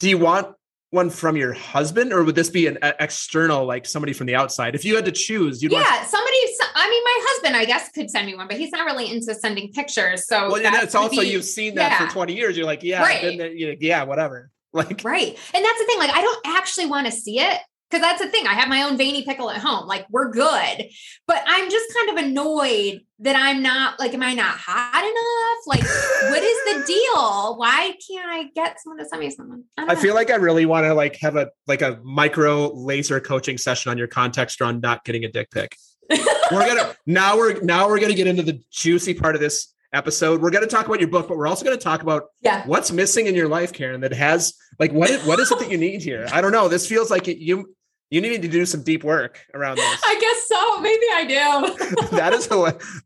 [0.00, 0.54] do you want
[0.90, 4.74] one from your husband or would this be an external like somebody from the outside?
[4.74, 6.36] If you had to choose, you'd want yeah, somebody.
[6.76, 9.34] I mean, my husband, I guess, could send me one, but he's not really into
[9.34, 10.26] sending pictures.
[10.26, 12.06] So well, and that it's also be- you've seen that yeah.
[12.06, 12.56] for 20 years.
[12.56, 13.38] You're like, yeah, Right.
[13.38, 14.50] there, you know, yeah, whatever.
[14.74, 15.38] Like Right.
[15.54, 15.98] And that's the thing.
[15.98, 17.58] Like, I don't actually want to see it
[17.90, 18.46] because that's the thing.
[18.46, 19.86] I have my own veiny pickle at home.
[19.86, 20.88] Like, we're good.
[21.28, 25.66] But I'm just kind of annoyed that I'm not, like, am I not hot enough?
[25.66, 25.82] Like,
[26.30, 27.56] what is the deal?
[27.56, 29.64] Why can't I get someone to send me something?
[29.76, 33.20] don't I feel like I really want to like have a like a micro laser
[33.20, 35.76] coaching session on your context on not getting a dick pic.
[36.10, 40.42] we're gonna now we're now we're gonna get into the juicy part of this episode.
[40.42, 42.66] We're gonna talk about your book, but we're also gonna talk about yeah.
[42.66, 45.70] what's missing in your life, Karen, that has like what is, what is it that
[45.70, 46.26] you need here?
[46.32, 46.68] I don't know.
[46.68, 47.74] This feels like it, you
[48.10, 50.02] you need to do some deep work around this.
[50.04, 50.80] I guess so.
[50.80, 52.16] Maybe I do.
[52.16, 52.48] that is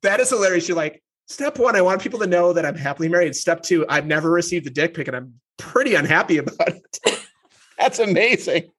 [0.02, 0.68] that is hilarious.
[0.68, 3.36] You're like, step one, I want people to know that I'm happily married.
[3.36, 6.98] Step two, I've never received a dick pic and I'm pretty unhappy about it.
[7.78, 8.70] That's amazing.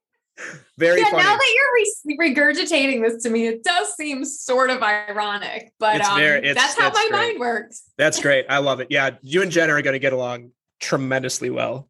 [0.77, 1.23] Very yeah, funny.
[1.23, 1.55] now that
[2.05, 6.53] you're re- regurgitating this to me, it does seem sort of ironic, but um, very-
[6.53, 7.27] that's how that's my great.
[7.27, 7.83] mind works.
[7.97, 8.45] That's great.
[8.49, 8.87] I love it.
[8.89, 11.89] Yeah, you and Jen are going to get along tremendously well.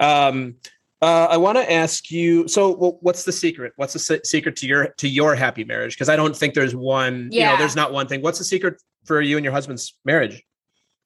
[0.00, 0.56] Um,
[1.00, 2.48] uh, I want to ask you.
[2.48, 3.72] So, well, what's the secret?
[3.76, 5.94] What's the se- secret to your to your happy marriage?
[5.94, 7.28] Because I don't think there's one.
[7.30, 7.56] You know, Yeah.
[7.56, 8.22] there's not one thing.
[8.22, 10.42] What's the secret for you and your husband's marriage?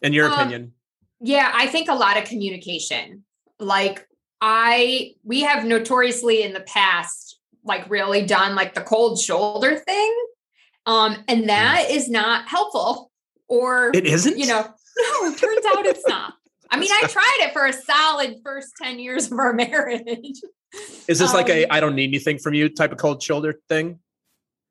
[0.01, 0.73] In your Um, opinion?
[1.21, 3.25] Yeah, I think a lot of communication.
[3.59, 4.07] Like
[4.41, 10.17] I we have notoriously in the past like really done like the cold shoulder thing.
[10.87, 13.11] Um and that is not helpful
[13.49, 14.39] or It isn't.
[14.39, 14.61] you know,
[14.99, 16.35] no, it turns out it's not.
[16.71, 20.41] I mean, I tried it for a solid first 10 years of our marriage.
[21.09, 23.99] Is this like a Um, don't need anything from you type of cold shoulder thing?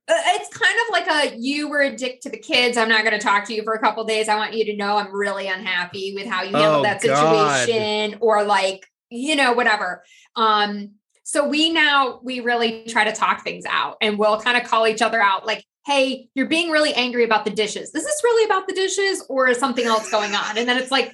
[0.10, 2.78] Uh, It's kind of like a you were a dick to the kids.
[2.78, 4.30] I'm not going to talk to you for a couple days.
[4.30, 7.66] I want you to know I'm really unhappy with how you handled Oh, that God.
[7.66, 10.04] situation or like, you know, whatever.
[10.36, 10.92] Um
[11.24, 14.88] so we now we really try to talk things out and we'll kind of call
[14.88, 17.94] each other out like, "Hey, you're being really angry about the dishes.
[17.94, 20.92] Is this really about the dishes or is something else going on?" And then it's
[20.92, 21.14] like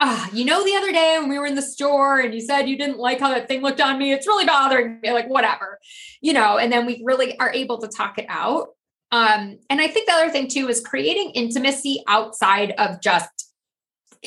[0.00, 2.68] Ah, you know, the other day when we were in the store and you said
[2.68, 5.78] you didn't like how that thing looked on me, it's really bothering me, like whatever,
[6.20, 8.70] you know, and then we really are able to talk it out.
[9.12, 13.52] Um, and I think the other thing too is creating intimacy outside of just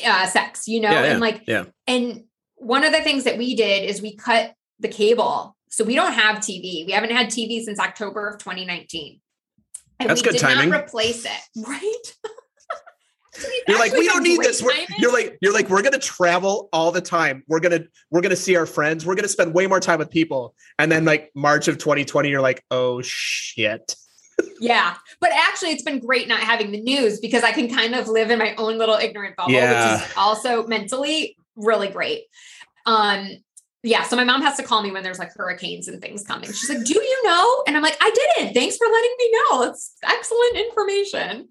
[0.04, 1.64] uh, sex, you know, Yeah, and like, yeah.
[1.86, 2.24] and
[2.58, 5.56] one of the things that we did is we cut the cable.
[5.70, 6.86] So we don't have TV.
[6.86, 9.20] We haven't had TV since October of 2019.
[10.00, 10.70] And That's we good did timing.
[10.70, 11.30] not replace it.
[11.66, 12.14] Right.
[13.68, 14.60] You're like, we don't need this.
[14.60, 17.44] We're, you're like, you're like, we're gonna travel all the time.
[17.46, 19.06] We're gonna, we're gonna see our friends.
[19.06, 20.56] We're gonna spend way more time with people.
[20.78, 23.94] And then like March of 2020, you're like, oh shit.
[24.60, 24.94] Yeah.
[25.20, 28.30] But actually, it's been great not having the news because I can kind of live
[28.30, 29.96] in my own little ignorant bubble, Yeah.
[29.96, 32.24] which is also mentally really great.
[32.86, 33.28] Um,
[33.82, 34.02] yeah.
[34.02, 36.50] So my mom has to call me when there's like hurricanes and things coming.
[36.50, 37.62] She's like, Do you know?
[37.66, 38.54] And I'm like, I didn't.
[38.54, 39.62] Thanks for letting me know.
[39.64, 41.48] It's excellent information.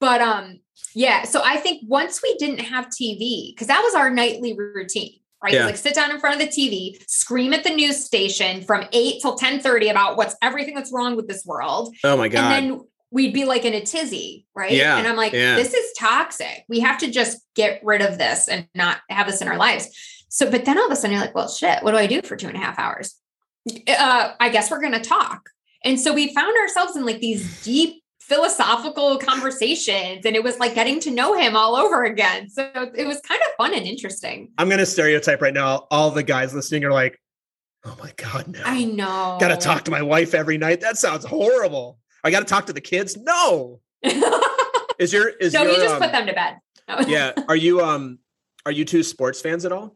[0.00, 0.60] But um,
[0.94, 1.24] yeah.
[1.24, 5.20] So I think once we didn't have TV, because that was our nightly routine.
[5.44, 5.52] Right.
[5.52, 5.66] Yeah.
[5.66, 9.20] Like sit down in front of the TV, scream at the news station from 8
[9.20, 11.94] till 10 30 about what's everything that's wrong with this world.
[12.02, 12.52] Oh my god.
[12.52, 12.80] And then
[13.16, 14.72] we'd be like in a tizzy, right?
[14.72, 15.56] Yeah, And I'm like, yeah.
[15.56, 16.66] this is toxic.
[16.68, 19.88] We have to just get rid of this and not have this in our lives.
[20.28, 22.20] So, but then all of a sudden you're like, well, shit, what do I do
[22.20, 23.14] for two and a half hours?
[23.88, 25.48] Uh, I guess we're going to talk.
[25.82, 30.74] And so we found ourselves in like these deep philosophical conversations and it was like
[30.74, 32.50] getting to know him all over again.
[32.50, 34.50] So it was kind of fun and interesting.
[34.58, 35.86] I'm gonna stereotype right now.
[35.90, 37.18] All the guys listening are like,
[37.84, 38.60] oh my god, no.
[38.64, 39.38] I know.
[39.40, 40.80] Gotta talk to my wife every night.
[40.80, 41.98] That sounds horrible.
[42.26, 43.16] I gotta talk to the kids.
[43.16, 43.80] No.
[44.98, 46.56] Is your is so your you just um, put them to bed.
[47.06, 47.32] yeah.
[47.48, 48.18] Are you um
[48.64, 49.94] are you two sports fans at all?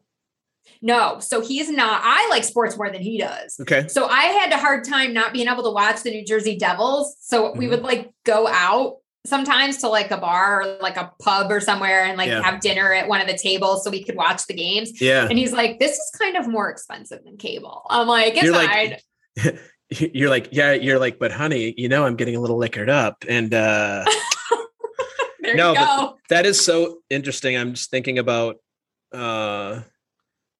[0.81, 2.01] No, so he's not.
[2.03, 3.57] I like sports more than he does.
[3.59, 3.87] Okay.
[3.87, 7.17] So I had a hard time not being able to watch the New Jersey Devils.
[7.19, 7.69] So we Mhm.
[7.71, 12.03] would like go out sometimes to like a bar or like a pub or somewhere
[12.05, 12.41] and like Yeah.
[12.43, 15.01] have dinner at one of the tables so we could watch the games.
[15.01, 15.27] Yeah.
[15.27, 17.85] And he's like, this is kind of more expensive than cable.
[17.89, 18.97] I'm like, it's You're fine.
[19.37, 19.59] like
[19.91, 23.23] you're like, yeah, you're like, but honey, you know I'm getting a little liquored up.
[23.27, 24.05] And uh
[25.39, 27.57] there no, that is so interesting.
[27.57, 28.57] I'm just thinking about
[29.11, 29.81] uh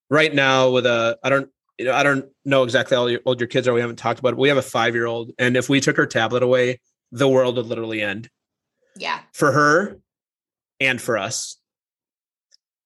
[0.10, 3.48] right now with a I don't you know I don't know exactly how old your
[3.48, 3.74] kids are.
[3.74, 4.38] We haven't talked about it.
[4.38, 6.80] We have a five year old, and if we took her tablet away,
[7.12, 8.30] the world would literally end.
[8.98, 9.22] Yeah.
[9.34, 10.00] For her,
[10.82, 11.58] and for us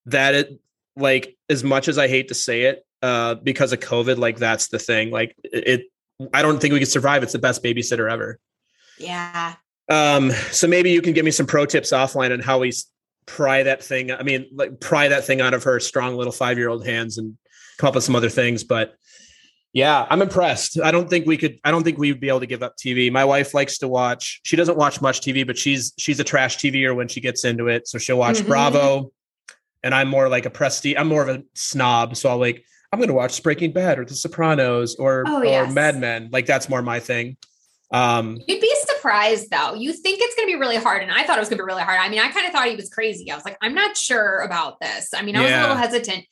[0.06, 0.60] that it
[0.96, 4.68] like as much as I hate to say it, uh, because of COVID, like that's
[4.70, 5.12] the thing.
[5.12, 5.86] Like it,
[6.34, 7.24] I don't think we could survive.
[7.24, 8.40] It's the best babysitter ever.
[8.98, 9.56] Yeah.
[9.90, 12.72] Um, so maybe you can give me some pro tips offline on how we
[13.26, 14.12] pry that thing.
[14.12, 17.18] I mean, like pry that thing out of her strong little five year old hands
[17.18, 17.38] and
[17.78, 18.64] come up with some other things.
[18.64, 18.96] But
[19.74, 20.80] yeah, I'm impressed.
[20.80, 21.60] I don't think we could.
[21.66, 23.12] I don't think we'd be able to give up TV.
[23.12, 24.40] My wife likes to watch.
[24.44, 27.68] She doesn't watch much TV, but she's she's a trash TVer when she gets into
[27.68, 27.88] it.
[27.88, 28.48] So she'll watch mm-hmm.
[28.48, 29.12] Bravo,
[29.84, 30.96] and I'm more like a prestige.
[30.98, 32.64] I'm more of a snob, so I'll like
[32.96, 35.70] I'm going to watch Breaking Bad or The Sopranos or oh, yes.
[35.70, 36.30] or Mad Men.
[36.32, 37.36] Like that's more my thing.
[37.92, 39.74] Um, You'd be surprised though.
[39.74, 41.64] You think it's going to be really hard, and I thought it was going to
[41.66, 42.00] be really hard.
[42.00, 43.30] I mean, I kind of thought he was crazy.
[43.30, 45.10] I was like, I'm not sure about this.
[45.14, 45.60] I mean, I was yeah.
[45.60, 46.24] a little hesitant.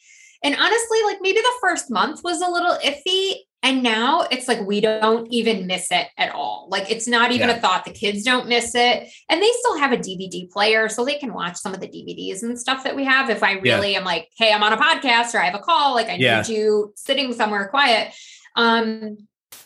[0.44, 3.36] And honestly, like maybe the first month was a little iffy.
[3.66, 6.68] And now it's like we don't even miss it at all.
[6.70, 7.56] Like it's not even yeah.
[7.56, 7.86] a thought.
[7.86, 9.10] The kids don't miss it.
[9.30, 12.44] And they still have a DVD player so they can watch some of the DVDs
[12.44, 13.30] and stuff that we have.
[13.30, 14.00] If I really yeah.
[14.00, 16.42] am like, hey, I'm on a podcast or I have a call, like I yeah.
[16.42, 18.14] need you sitting somewhere quiet.
[18.58, 19.18] Um,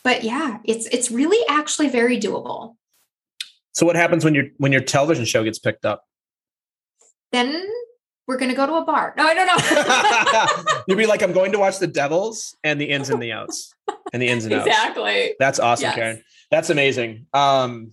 [0.04, 2.76] but yeah, it's it's really actually very doable.
[3.72, 6.04] So what happens when your when your television show gets picked up?
[7.32, 7.66] Then
[8.28, 9.14] we're going to go to a bar.
[9.16, 10.82] No, I don't know.
[10.86, 13.74] You'd be like, I'm going to watch the Devils and the ins and the outs
[14.12, 14.66] and the ins and outs.
[14.66, 15.34] Exactly.
[15.38, 15.94] That's awesome, yes.
[15.94, 16.22] Karen.
[16.50, 17.26] That's amazing.
[17.32, 17.92] Um,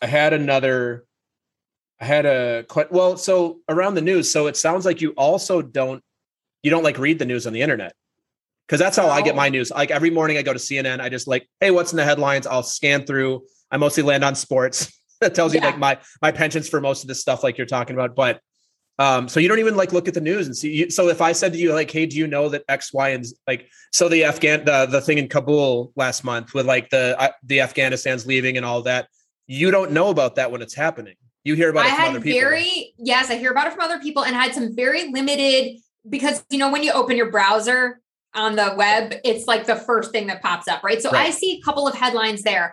[0.00, 1.06] I had another,
[2.00, 4.30] I had a, well, so around the news.
[4.30, 6.04] So it sounds like you also don't,
[6.62, 7.94] you don't like read the news on the internet.
[8.68, 9.10] Cause that's how oh.
[9.10, 9.72] I get my news.
[9.72, 12.46] Like every morning I go to CNN, I just like, Hey, what's in the headlines?
[12.46, 13.42] I'll scan through.
[13.72, 14.96] I mostly land on sports.
[15.20, 15.60] that tells yeah.
[15.60, 18.14] you like my, my pensions for most of this stuff, like you're talking about.
[18.14, 18.40] But
[19.02, 20.88] um, so you don't even like look at the news and see.
[20.88, 23.26] So if I said to you like, "Hey, do you know that X, Y, and
[23.48, 27.30] like so the Afghan the the thing in Kabul last month with like the uh,
[27.42, 29.08] the Afghanistan's leaving and all that,
[29.48, 31.16] you don't know about that when it's happening.
[31.42, 32.40] You hear about I it from other people.
[32.40, 35.78] Very yes, I hear about it from other people and had some very limited
[36.08, 38.00] because you know when you open your browser
[38.34, 41.02] on the web, it's like the first thing that pops up, right?
[41.02, 41.26] So right.
[41.26, 42.72] I see a couple of headlines there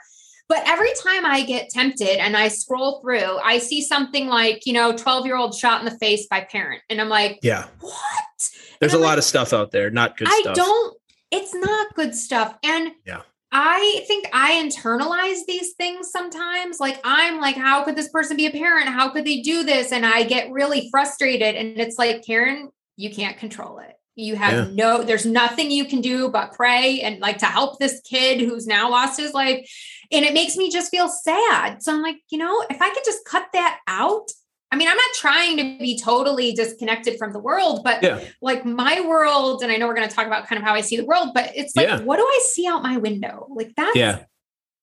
[0.50, 4.74] but every time I get tempted and I scroll through, I see something like, you
[4.74, 6.82] know, 12 year old shot in the face by parent.
[6.90, 8.50] And I'm like, yeah, what?
[8.80, 10.38] There's a lot of stuff out there, not good stuff.
[10.38, 10.56] I stuff.
[10.56, 10.98] don't,
[11.30, 12.58] it's not good stuff.
[12.64, 13.22] And yeah.
[13.52, 16.80] I think I internalize these things sometimes.
[16.80, 18.90] Like, I'm like, how could this person be a parent?
[18.90, 19.92] How could they do this?
[19.92, 21.56] And I get really frustrated.
[21.56, 23.94] And it's like, Karen, you can't control it.
[24.16, 24.74] You have yeah.
[24.74, 28.68] no, there's nothing you can do but pray and like to help this kid who's
[28.68, 29.70] now lost his life.
[30.12, 31.84] And it makes me just feel sad.
[31.84, 34.30] So I'm like, you know, if I could just cut that out.
[34.72, 38.24] I mean, I'm not trying to be totally disconnected from the world, but yeah.
[38.40, 40.82] like my world, and I know we're going to talk about kind of how I
[40.82, 42.02] see the world, but it's like, yeah.
[42.02, 43.48] what do I see out my window?
[43.50, 44.26] Like that's yeah.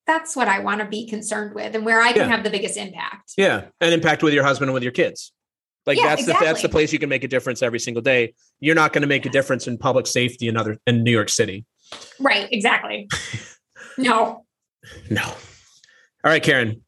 [0.04, 2.76] that's what I want to be concerned with and where I can have the biggest
[2.76, 3.34] impact.
[3.36, 3.66] Yeah.
[3.80, 5.32] And impact with your husband and with your kids.
[5.86, 6.46] Like that's exactly.
[6.46, 8.34] the that's the place you can make a difference every single day.
[8.58, 11.28] You're not going to make a difference in public safety in other in New York
[11.28, 11.64] City.
[12.18, 13.08] Right, exactly.
[13.98, 14.45] no.
[15.10, 15.24] No.
[15.24, 15.36] All
[16.24, 16.82] right, Karen.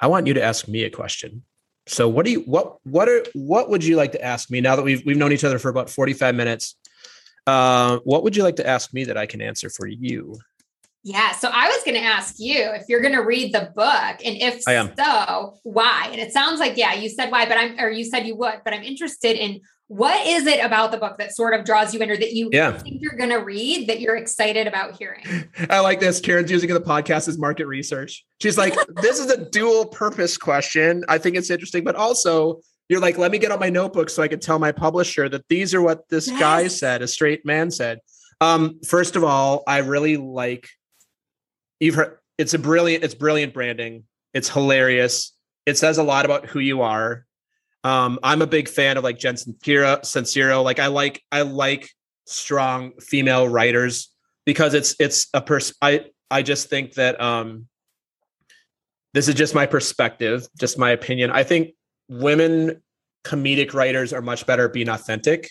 [0.00, 1.42] I want you to ask me a question.
[1.86, 4.76] So what do you what what are what would you like to ask me now
[4.76, 6.76] that we've we've known each other for about 45 minutes?
[7.46, 10.38] Uh, what would you like to ask me that I can answer for you?
[11.02, 11.32] Yeah.
[11.32, 14.36] So I was going to ask you if you're going to read the book and
[14.36, 16.08] if so, why?
[16.12, 18.60] And it sounds like, yeah, you said why, but I'm, or you said you would,
[18.64, 22.00] but I'm interested in what is it about the book that sort of draws you
[22.00, 22.78] in or that you yeah.
[22.78, 25.24] think you're going to read that you're excited about hearing?
[25.70, 26.20] I like this.
[26.20, 28.24] Karen's using the podcast as market research.
[28.40, 31.04] She's like, this is a dual purpose question.
[31.08, 32.60] I think it's interesting, but also
[32.90, 35.48] you're like, let me get on my notebook so I can tell my publisher that
[35.48, 36.38] these are what this yes.
[36.38, 38.00] guy said, a straight man said.
[38.42, 40.68] Um, first of all, I really like
[41.80, 44.04] you've heard it's a brilliant, it's brilliant branding.
[44.32, 45.34] It's hilarious.
[45.66, 47.26] It says a lot about who you are.
[47.88, 50.62] Um, I'm a big fan of like Jen Sincero, Sincero.
[50.62, 51.88] Like I like I like
[52.26, 54.12] strong female writers
[54.44, 55.74] because it's it's a pers.
[55.80, 57.66] I I just think that um,
[59.14, 61.30] this is just my perspective, just my opinion.
[61.30, 61.70] I think
[62.10, 62.82] women
[63.24, 65.50] comedic writers are much better at being authentic.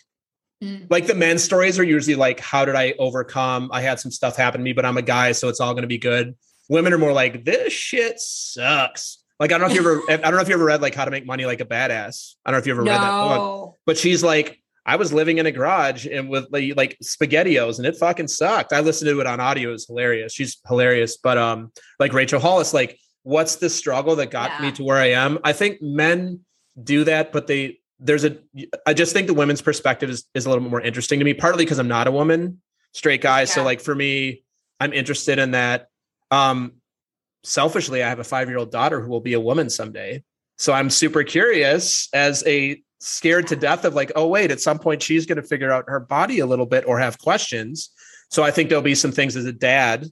[0.63, 0.85] Mm.
[0.91, 3.71] Like the men's stories are usually like, how did I overcome?
[3.73, 5.83] I had some stuff happen to me, but I'm a guy, so it's all going
[5.83, 6.35] to be good.
[6.69, 9.23] Women are more like, this shit sucks.
[9.39, 10.95] Like I don't know if you ever, I don't know if you ever read like
[10.95, 12.35] How to Make Money Like a Badass.
[12.45, 12.91] I don't know if you ever no.
[12.91, 16.75] read that book, but she's like, I was living in a garage and with like,
[16.77, 18.71] like spaghettios, and it fucking sucked.
[18.71, 20.33] I listened to it on audio; it's hilarious.
[20.33, 24.61] She's hilarious, but um, like Rachel Hollis, like, what's the struggle that got yeah.
[24.61, 25.39] me to where I am?
[25.43, 26.39] I think men
[26.81, 28.37] do that, but they there's a
[28.85, 31.33] I just think the women's perspective is, is a little bit more interesting to me,
[31.33, 32.61] partly because I'm not a woman,
[32.93, 33.41] straight guy.
[33.41, 33.45] Yeah.
[33.45, 34.43] So like for me,
[34.79, 35.89] I'm interested in that.
[36.31, 36.73] Um
[37.47, 40.23] selfishly, I have a five year old daughter who will be a woman someday.
[40.57, 44.79] So I'm super curious as a scared to death of like, oh, wait, at some
[44.79, 47.91] point she's going to figure out her body a little bit or have questions.
[48.29, 50.07] So I think there'll be some things as a dad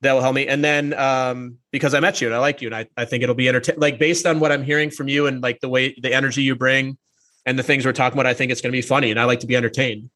[0.00, 0.46] that will help me.
[0.46, 3.22] And then um, because I met you and I like you and I, I think
[3.22, 5.96] it'll be entertaining, like based on what I'm hearing from you and like the way
[6.00, 6.98] the energy you bring
[7.46, 9.24] and the things we're talking about, I think it's going to be funny and I
[9.24, 10.10] like to be entertained.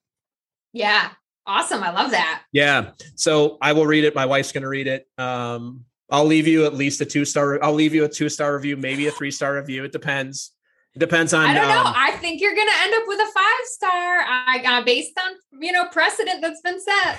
[0.72, 1.10] Yeah.
[1.46, 1.82] Awesome.
[1.82, 2.42] I love that.
[2.52, 2.90] Yeah.
[3.16, 4.14] So I will read it.
[4.14, 5.06] My wife's going to read it.
[5.16, 7.62] Um, I'll leave you at least a two star.
[7.62, 9.84] I'll leave you a two star review, maybe a three star review.
[9.84, 10.52] It depends.
[10.94, 11.44] It depends on.
[11.46, 11.80] I don't know.
[11.84, 13.90] um, I think you're going to end up with a five star.
[13.90, 17.18] I uh, based on you know precedent that's been set.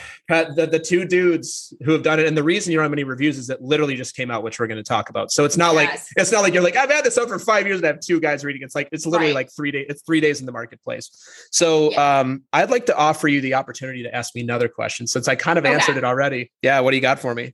[0.55, 3.03] the the two dudes who have done it, and the reason you don't have many
[3.03, 5.31] reviews is it literally just came out, which we're going to talk about.
[5.31, 7.67] So it's not like it's not like you're like I've had this out for five
[7.67, 8.63] years and I have two guys reading.
[8.63, 9.45] It's like it's literally Right.
[9.45, 9.85] like three days.
[9.87, 11.11] It's three days in the marketplace.
[11.51, 15.27] So um, I'd like to offer you the opportunity to ask me another question since
[15.27, 15.75] I kind of Okay.
[15.75, 16.51] answered it already.
[16.63, 17.53] Yeah, what do you got for me?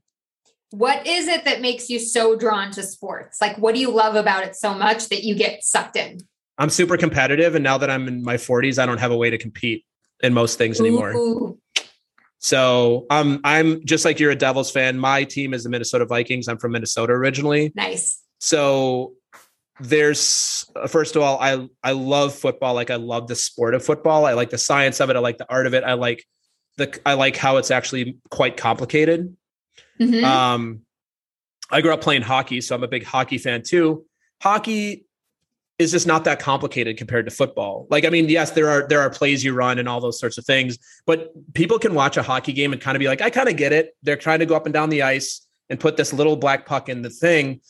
[0.77, 3.39] What is it that makes you so drawn to sports?
[3.39, 6.19] Like, what do you love about it so much that you get sucked in?
[6.57, 9.29] I'm super competitive, and now that I'm in my 40s, I don't have a way
[9.29, 9.85] to compete
[10.21, 11.11] in most things anymore.
[11.13, 11.59] Ooh,
[12.39, 14.97] So um, I'm just like you're a Devils fan.
[14.97, 16.47] My team is the Minnesota Vikings.
[16.47, 17.71] I'm from Minnesota originally.
[17.75, 18.21] nice.
[18.39, 19.13] So
[19.79, 22.73] there's first of all, I I love football.
[22.73, 24.25] Like I love the sport of football.
[24.25, 25.15] I like the science of it.
[25.15, 25.83] I like the art of it.
[25.83, 26.23] I like
[26.77, 29.35] the I like how it's actually quite complicated.
[29.99, 30.23] Mhm.
[30.23, 30.81] Um,
[31.71, 34.05] I grew up playing hockey, so I'm a big hockey fan too.
[34.41, 35.05] Hockey
[35.77, 37.85] is just not that complicated compared to football.
[37.89, 40.37] Like, I mean, yes, there are there are plays you run and all those sorts
[40.37, 43.29] of things, but people can watch a hockey game and kind of be like, I
[43.29, 43.95] kind of get it.
[44.03, 46.87] They're trying to go up and down the ice and put this little black puck
[46.87, 47.61] in the thing.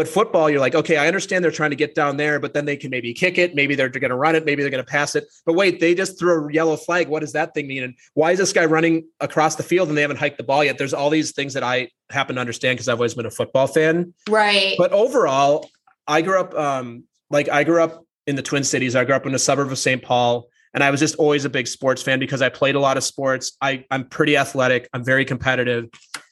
[0.00, 2.64] But football, you're like, okay, I understand they're trying to get down there, but then
[2.64, 4.90] they can maybe kick it, maybe they're going to run it, maybe they're going to
[4.90, 5.26] pass it.
[5.44, 7.08] But wait, they just threw a yellow flag.
[7.08, 7.82] What does that thing mean?
[7.82, 10.64] And why is this guy running across the field and they haven't hiked the ball
[10.64, 10.78] yet?
[10.78, 13.66] There's all these things that I happen to understand because I've always been a football
[13.66, 14.14] fan.
[14.26, 14.74] right.
[14.78, 15.68] But overall,
[16.08, 18.96] I grew up um, like I grew up in the Twin Cities.
[18.96, 20.02] I grew up in a suburb of St.
[20.02, 22.96] Paul, and I was just always a big sports fan because I played a lot
[22.96, 23.54] of sports.
[23.60, 24.88] I I'm pretty athletic.
[24.94, 25.90] I'm very competitive,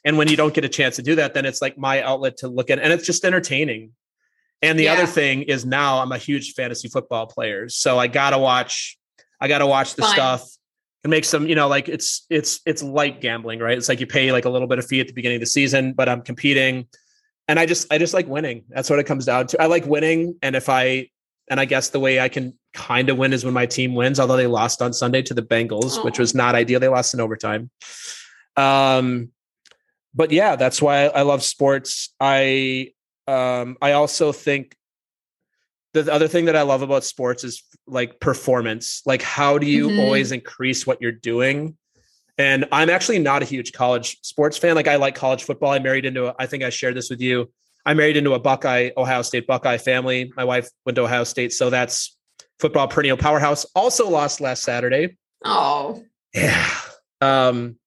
[0.09, 2.37] and when you don't get a chance to do that, then it's like my outlet
[2.37, 3.91] to look at, and it's just entertaining.
[4.63, 4.93] And the Yeah.
[4.93, 8.97] other thing is now I'm a huge fantasy football player, so I gotta watch.
[9.39, 10.13] I gotta watch the Fun.
[10.13, 10.49] stuff
[11.03, 13.77] and make some, you know, like it's it's it's light gambling, right?
[13.77, 15.45] It's like you pay like a little bit of fee at the beginning of the
[15.45, 16.87] season, but I'm competing
[17.47, 18.63] and I just I just like winning.
[18.69, 19.61] That's what it comes down to.
[19.61, 21.09] I like winning, and if I
[21.51, 24.19] and I guess the way I can kind of win is when my team wins.
[24.19, 26.23] Although they lost on Sunday to the Bengals, which Oh.
[26.23, 26.79] was not ideal.
[26.79, 27.69] They lost in overtime.
[28.57, 29.31] Um,
[30.13, 32.13] but yeah, that's why I love sports.
[32.19, 32.91] I
[33.27, 34.75] um I also think
[35.93, 39.01] the other thing that I love about sports is like performance.
[39.05, 39.99] Like, how do you Mhm.
[39.99, 41.75] always increase what you're doing?
[42.37, 44.75] And I'm actually not a huge college sports fan.
[44.75, 45.71] Like, I like college football.
[45.71, 47.51] I married into a, I think I shared this with you.
[47.87, 50.31] I married into a Buckeye, Ohio State Buckeye family.
[50.37, 51.53] My wife went to Ohio State.
[51.53, 52.15] So that's
[52.59, 53.65] football perennial powerhouse.
[53.73, 55.17] Also lost last Saturday.
[55.43, 56.03] oh,
[56.35, 56.69] Yeah.
[57.19, 57.78] Um,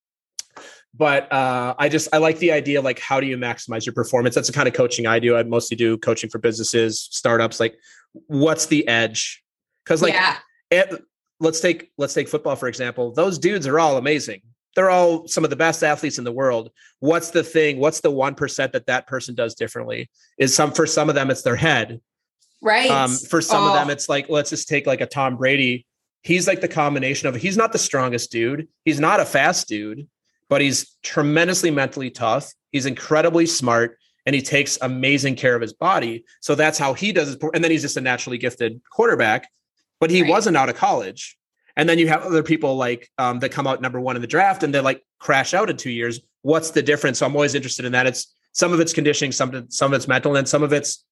[0.94, 4.34] but uh, I just I like the idea like how do you maximize your performance?
[4.34, 5.36] That's the kind of coaching I do.
[5.36, 7.60] I mostly do coaching for businesses, startups.
[7.60, 7.76] Like,
[8.26, 9.42] what's the edge?
[9.84, 10.36] Because like, yeah.
[11.40, 13.12] let's take let's take football for example.
[13.12, 14.42] Those dudes are all amazing.
[14.74, 16.70] They're all some of the best athletes in the world.
[17.00, 17.78] What's the thing?
[17.78, 20.10] What's the one percent that that person does differently?
[20.38, 22.00] Is some for some of them it's their head.
[22.60, 22.90] Right.
[22.90, 25.86] Um, for some of Oh, them, it's like let's just take like a Tom Brady.
[26.22, 30.06] He's like the combination of he's not the strongest dude, he's not a fast dude,
[30.52, 32.52] but he's tremendously mentally tough.
[32.72, 33.96] He's incredibly smart,
[34.26, 36.26] and he takes amazing care of his body.
[36.42, 37.42] So that's how he does it.
[37.54, 39.48] And then he's just a naturally gifted quarterback,
[39.98, 40.30] but he Right.
[40.30, 41.38] wasn't out of college.
[41.74, 44.28] And then you have other people like um, that come out number one in the
[44.28, 46.20] draft and they like crash out in two years.
[46.42, 47.20] What's the difference?
[47.20, 48.06] So I'm always interested in that.
[48.06, 51.02] It's some of it's conditioning, some of some of it's mental, and some of it's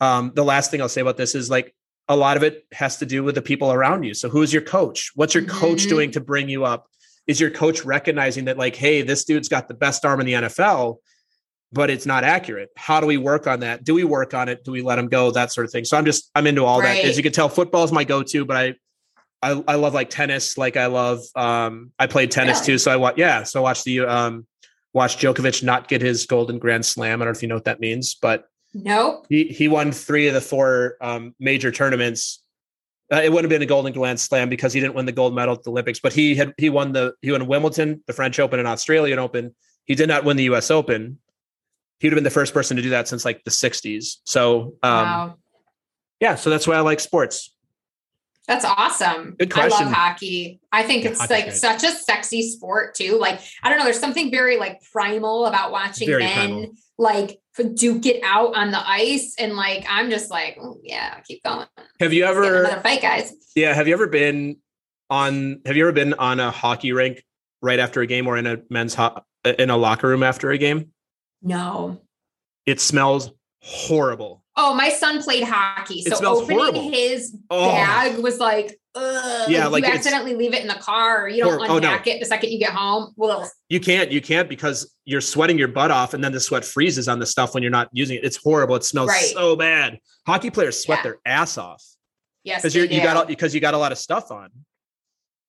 [0.00, 1.72] um, the last thing I'll say about this is like
[2.08, 4.12] a lot of it has to do with the people around you.
[4.14, 5.12] So who's your coach?
[5.14, 5.88] What's your coach Mhm.
[5.88, 6.88] doing to bring you up?
[7.28, 10.32] Is your coach recognizing that like, hey, this dude's got the best arm in the
[10.32, 10.96] NFL,
[11.72, 12.70] but it's not accurate?
[12.76, 13.84] How do we work on that?
[13.84, 14.64] Do we work on it?
[14.64, 15.30] Do we let him go?
[15.30, 15.84] That sort of thing.
[15.84, 17.04] So I'm just I'm into all that.
[17.04, 18.74] As you can tell, football is my go-to, but I
[19.42, 20.58] I, I love like tennis.
[20.58, 22.66] Like I love um I played tennis Really?
[22.66, 22.78] too.
[22.78, 23.42] So I watch yeah.
[23.44, 24.46] So I watched the um
[24.94, 27.20] watch Djokovic not get his golden grand slam.
[27.20, 29.26] I don't know if you know what that means, but Nope.
[29.28, 32.42] he he won three of the four um, major tournaments.
[33.10, 35.34] Uh, it wouldn't have been a Golden Grand Slam because he didn't win the gold
[35.34, 38.38] medal at the Olympics, but he had he won the he won Wimbledon, the French
[38.38, 39.54] Open, and Australian Open.
[39.84, 40.70] He did not win the U.S.
[40.70, 41.18] Open.
[42.00, 44.16] He would have been the first person to do that since like the '60s.
[44.24, 45.34] So um, wow.
[46.20, 47.50] yeah, so that's why I like sports.
[48.48, 49.36] That's awesome.
[49.38, 50.58] Good I love hockey.
[50.72, 53.18] I think Yeah, it's like such a sexy sport too.
[53.18, 56.70] Like, I don't know, there's something very like primal about watching Very men primal.
[56.96, 59.34] like duke it out on the ice.
[59.38, 61.66] And like, I'm just like, oh, yeah, keep going.
[62.00, 62.80] Have you Let's ever?
[62.82, 63.32] fight, guys?
[63.54, 63.74] Yeah.
[63.74, 64.56] Have you ever been
[65.10, 65.60] on?
[65.66, 67.24] Have you ever been on a hockey rink
[67.62, 70.58] right after a game, or in a men's ho- in a locker room after a
[70.58, 70.92] game?
[71.42, 72.00] No.
[72.66, 73.30] It smells
[73.62, 74.44] horrible.
[74.60, 76.02] Oh, my son played hockey.
[76.02, 76.90] So opening horrible.
[76.90, 77.70] his Oh.
[77.70, 79.48] bag was like, ugh.
[79.48, 81.88] Yeah, like, you accidentally leave it in the car or you don't Hor- oh, no.
[81.92, 83.12] unpack it the second you get home.
[83.16, 84.10] Well, You can't.
[84.10, 87.26] You can't because you're sweating your butt off, and then the sweat freezes on the
[87.26, 88.24] stuff when you're not using it.
[88.24, 88.74] It's horrible.
[88.74, 89.24] It smells Right.
[89.32, 89.98] so bad.
[90.26, 91.02] Hockey players sweat Yeah.
[91.04, 91.82] their ass off
[92.42, 92.60] yes.
[92.62, 94.50] because you got all- because you got a lot of stuff on.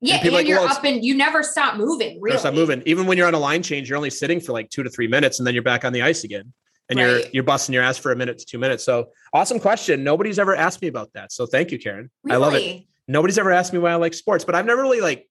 [0.01, 2.22] yeah, and, people like, you're well, up and you never stop moving.
[2.22, 2.36] Really?
[2.36, 2.38] Really.
[2.38, 2.84] Stop moving.
[2.86, 5.07] Even when you're on a line change, you're only sitting for like two to three
[5.07, 6.53] minutes, and then you're back on the ice again,
[6.90, 8.84] and you're you're busting your ass for a minute to two minutes.
[8.84, 10.04] So awesome question.
[10.04, 11.32] Nobody's ever asked me about that.
[11.32, 12.10] So thank you, Karen.
[12.30, 12.84] I love it.
[13.08, 15.28] Nobody's ever asked me why I like sports, but I've never really like.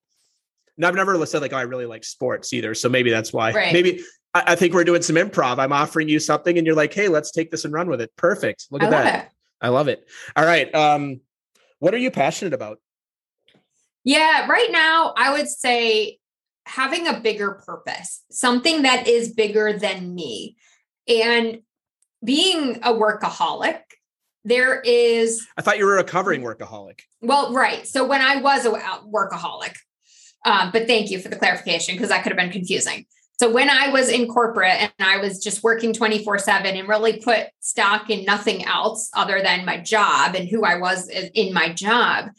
[0.83, 2.73] I've never said like, oh, I really like sports either.
[2.75, 3.53] So maybe that's why.
[3.53, 3.73] Right.
[3.73, 4.01] Maybe
[4.33, 5.59] I, I think we're doing some improv.
[5.59, 8.15] I'm offering you something, and you're like, hey, let's take this and run with it.
[8.17, 8.67] Perfect.
[8.71, 9.27] Look at love that.
[9.27, 9.33] it.
[9.61, 10.09] I love it.
[10.37, 10.73] All right.
[10.75, 11.21] Um,
[11.81, 12.79] what are you passionate about?
[14.05, 16.19] Yeah, right now I would say
[16.65, 20.57] having a bigger purpose, something that is bigger than me.
[21.09, 21.61] And
[22.25, 23.81] being a workaholic,
[24.45, 27.01] there is, I thought you were a recovering workaholic.
[27.21, 27.87] well, right.
[27.87, 29.75] So when I was a workaholic,
[30.45, 33.07] um, but thank you for the clarification because that could have been confusing.
[33.41, 37.21] So when I was in corporate and I was just working 24 7 and really
[37.21, 41.73] put stock in nothing else other than my job and who I was in my
[41.73, 42.31] job,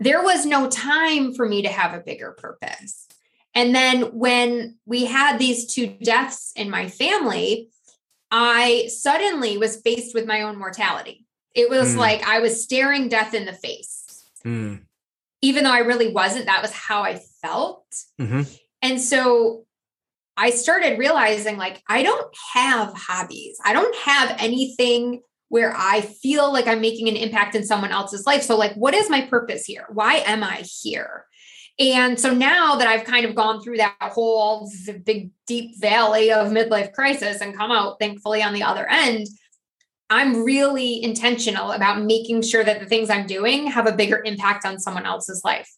[0.00, 3.06] there was no time for me to have a bigger purpose.
[3.54, 7.68] And then when we had these two deaths in my family,
[8.32, 11.26] I suddenly was faced with my own mortality.
[11.54, 11.98] It was Mm.
[11.98, 14.24] like I was staring death in the face.
[14.42, 14.76] Hmm.
[15.42, 17.84] Even though I really wasn't, that was how I felt.
[18.18, 18.48] Mhm.
[18.80, 19.66] And so
[20.36, 23.58] I started realizing like I don't have hobbies.
[23.64, 28.24] I don't have anything where I feel like I'm making an impact in someone else's
[28.26, 28.42] life.
[28.42, 29.86] So like what is my purpose here?
[29.92, 31.26] Why am I here?
[31.78, 34.70] And so now that I've kind of gone through that whole
[35.04, 39.26] big deep valley of midlife crisis and come out thankfully on the other end,
[40.10, 44.66] I'm really intentional about making sure that the things I'm doing have a bigger impact
[44.66, 45.70] on someone else's life.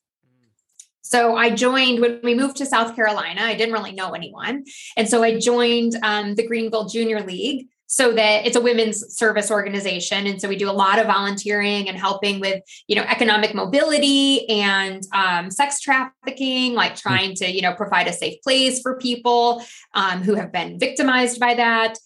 [1.02, 3.42] So I joined when we moved to South Carolina.
[3.42, 4.64] I didn't really know anyone.
[4.96, 9.50] And so I joined um, the Greenville Junior League so that it's a women's service
[9.50, 10.26] organization.
[10.26, 14.48] And so we do a lot of volunteering and helping with, you know, economic mobility
[14.48, 19.62] and um, sex trafficking, like trying to, you know, provide a safe place for people
[19.94, 21.98] um, who have been victimized by that.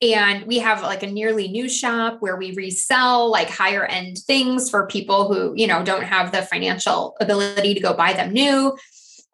[0.00, 4.70] And we have like a nearly new shop where we resell like higher end things
[4.70, 8.76] for people who, you know, don't have the financial ability to go buy them new.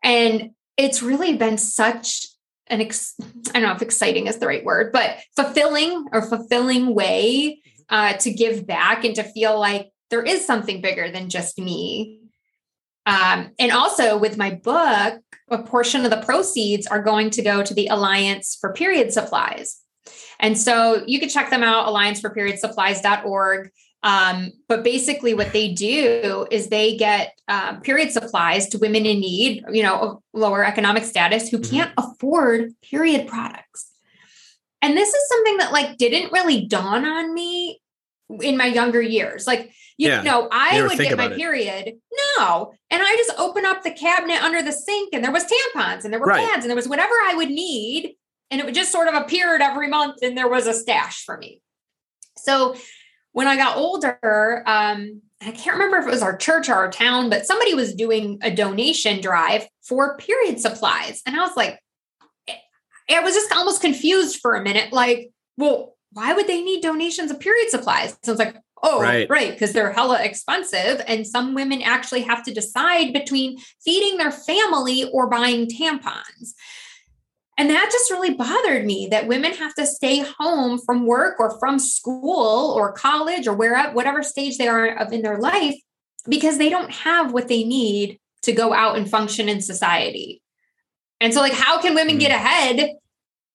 [0.02, 2.26] And it's really been such
[2.68, 6.94] an ex- I don't know if exciting is the right word, but fulfilling or fulfilling
[6.94, 11.58] way uh, to give back and to feel like there is something bigger than just
[11.58, 12.20] me.
[13.06, 17.62] Um, and also with my book, a portion of the proceeds are going to go
[17.62, 19.80] to the Alliance for Period Supplies.
[20.40, 23.70] And so you can check them out, allianceforperiodsupplies.org.
[24.04, 29.18] Um, but basically, what they do is they get um, period supplies to women in
[29.18, 31.70] need, you know, of lower economic status who Mhm.
[31.70, 33.90] can't afford period products.
[34.82, 37.80] And this is something that like didn't really dawn on me
[38.42, 39.46] in my younger years.
[39.46, 40.22] Like, you Yeah.
[40.22, 41.36] know, I would get my it.
[41.36, 41.94] period.
[42.36, 42.74] No.
[42.90, 46.12] And I just open up the cabinet under the sink and there was tampons and
[46.12, 46.46] there were Right.
[46.46, 48.16] pads and there was whatever I would need.
[48.50, 51.38] And it would just sort of appeared every month and there was a stash for
[51.38, 51.62] me.
[52.36, 52.74] So
[53.34, 56.90] when I got older, um, I can't remember if it was our church or our
[56.90, 61.20] town, but somebody was doing a donation drive for period supplies.
[61.26, 61.80] And I was like,
[63.10, 64.92] I was just almost confused for a minute.
[64.92, 68.16] Like, well, why would they need donations of period supplies?
[68.22, 69.28] So I was like, oh, Right.
[69.28, 71.02] right, because they're hella expensive.
[71.08, 76.52] And some women actually have to decide between feeding their family or buying tampons.
[77.56, 81.58] And that just really bothered me that women have to stay home from work or
[81.60, 85.76] from school or college or wherever, whatever stage they are of in their life
[86.28, 90.42] because they don't have what they need to go out and function in society.
[91.20, 92.36] And so, like, how can women get mm.
[92.36, 92.90] ahead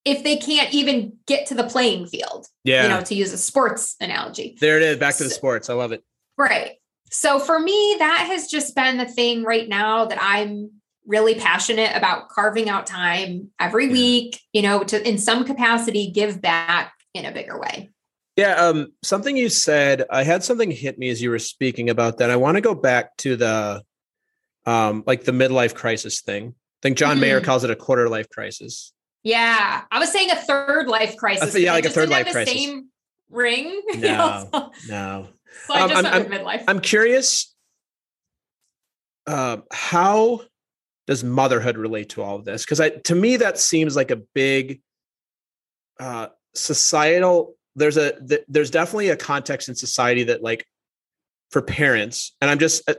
[0.05, 2.47] if they can't even get to the playing field?
[2.63, 2.83] Yeah.
[2.83, 4.57] You know, to use a sports analogy.
[4.61, 4.97] there it is.
[4.97, 5.69] Back to the sports.
[5.69, 6.03] I love it.
[6.37, 6.77] Right.
[7.11, 10.71] So for me, that has just been the thing right now that I'm
[11.09, 16.39] really passionate about carving out time every week, you know, to in some capacity give
[16.39, 17.89] back in a bigger way.
[18.35, 22.19] Yeah, um, something you said, I had something hit me as you were speaking about
[22.19, 22.29] that.
[22.29, 23.83] I want to go back to the
[24.65, 26.49] um like the midlife crisis thing.
[26.49, 27.45] I think John Mayer Mhm.
[27.45, 28.93] calls it a quarter life crisis.
[29.23, 31.57] Yeah, I was saying a third life crisis.
[31.57, 32.53] yeah, like a third life crisis.
[32.53, 32.89] Same
[33.29, 33.81] ring.
[33.97, 35.27] No, so, no.
[35.65, 36.63] So I just um, I'm, midlife.
[36.67, 37.53] I'm curious.
[39.27, 40.41] Uh, how
[41.09, 42.63] does motherhood relate to all of this?
[42.63, 44.79] Because I, to me, that seems like a big
[45.99, 47.55] uh, societal.
[47.75, 50.67] There's a th- there's definitely a context in society that like
[51.49, 52.93] for parents, and I'm just uh,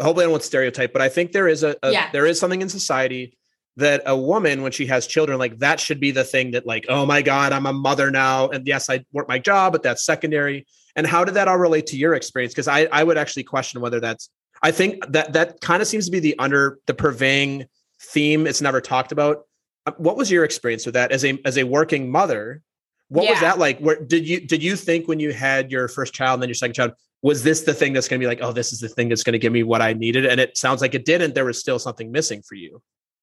[0.00, 2.12] hopefully I won't want stereotype, but I think there is a, a yeah.
[2.12, 3.36] there is something in society
[3.74, 6.86] that a woman when she has children like that should be the thing that like
[6.88, 10.04] oh my god i'm a mother now and yes i work my job but that's
[10.04, 13.44] secondary and how did that all relate to your experience because i i would actually
[13.44, 14.30] question whether that's
[14.62, 17.64] i think that that kind of seems to be the under the purveying
[18.00, 19.44] theme it's never talked about
[19.86, 22.62] uh, what was your experience with that as a as a working mother
[23.08, 23.30] what yeah.
[23.32, 26.34] was that like where did you did you think when you had your first child
[26.34, 26.92] and then your second child
[27.22, 29.24] was this the thing that's going to be like oh this is the thing that's
[29.24, 31.58] going to give me what i needed and it sounds like it didn't there was
[31.58, 32.80] still something missing for you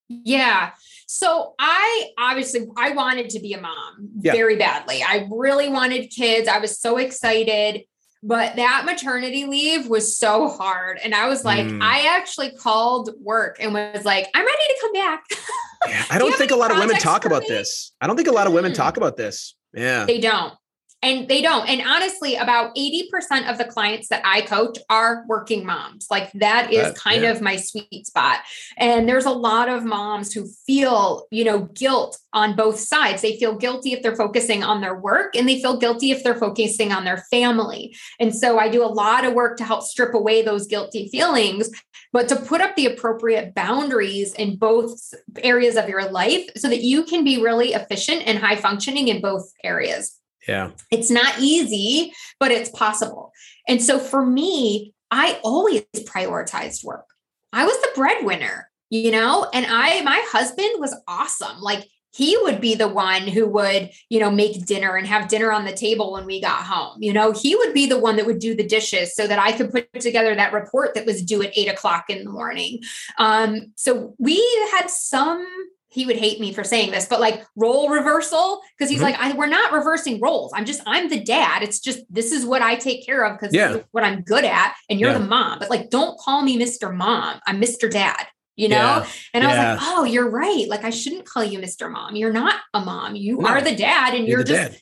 [0.07, 0.71] yeah.
[1.07, 4.33] So I obviously I wanted to be a mom yeah.
[4.33, 5.03] very badly.
[5.03, 6.47] I really wanted kids.
[6.47, 7.83] I was so excited,
[8.26, 11.82] but that maternity leave was so hard and I was like mm.
[11.82, 15.23] I actually called work and was like I'm ready to come back.
[15.88, 17.49] yeah, I don't Do think a lot of women talk about me?
[17.49, 17.93] this.
[18.01, 18.76] I don't think a lot of women mm.
[18.76, 19.55] talk about this.
[19.76, 20.05] Yeah.
[20.05, 20.53] They don't.
[21.06, 21.70] And they don't.
[21.70, 26.08] And honestly, about 80% of the clients that I coach are working moms.
[26.10, 27.30] Like that is that, kind yeah.
[27.30, 28.39] of my sweet spot.
[28.76, 33.22] And there's a lot of moms who feel, you know, guilt on both sides.
[33.22, 36.39] They feel guilty if they're focusing on their work and they feel guilty if they're
[36.39, 37.95] focusing on their family.
[38.20, 41.70] And so I do a lot of work to help strip away those guilty feelings,
[42.14, 46.82] but to put up the appropriate boundaries in both areas of your life so that
[46.82, 50.20] you can be really efficient and high functioning in both areas.
[50.47, 50.71] Yeah.
[50.91, 53.31] It's not easy, but it's possible.
[53.67, 57.05] And so for me, I always prioritized work.
[57.53, 61.61] I was the breadwinner, you know, and I, my husband was awesome.
[61.61, 65.51] Like he would be the one who would, you know, make dinner and have dinner
[65.51, 67.01] on the table when we got home.
[67.01, 69.51] You know, he would be the one that would do the dishes so that I
[69.51, 72.81] could put together that report that was due at eight o'clock in the morning.
[73.17, 74.37] Um, so we
[74.71, 75.45] had some
[75.95, 79.17] he would hate me for saying this, but like role reversal, because he's mm-hmm.
[79.19, 80.51] like, I, we're not reversing roles.
[80.53, 81.63] I'm just, I'm the dad.
[81.63, 83.79] It's just, this is what I take care of because yeah.
[83.91, 84.75] what I'm good at.
[84.89, 85.19] And you're yeah.
[85.19, 86.93] the mom, but like, don't call me Mr.
[86.93, 87.39] Mom.
[87.47, 87.89] I'm Mr.
[87.89, 88.27] Dad,
[88.57, 88.75] you know?
[88.75, 89.07] Yeah.
[89.33, 90.65] And I was like, oh, you're right.
[90.67, 91.89] Like, I shouldn't call you Mr.
[91.89, 92.17] Mom.
[92.17, 93.15] You're not a mom.
[93.15, 93.47] You no.
[93.47, 94.81] are the dad and you're, you're just dad.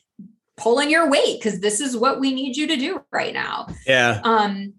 [0.56, 3.68] pulling your weight because this is what we need you to do right now.
[3.86, 4.20] Yeah.
[4.24, 4.74] Um,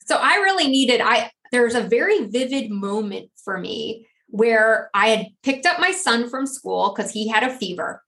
[0.00, 5.26] so I really needed, I, there's a very vivid moment for me where I had
[5.42, 8.02] picked up my son from school because he had a fever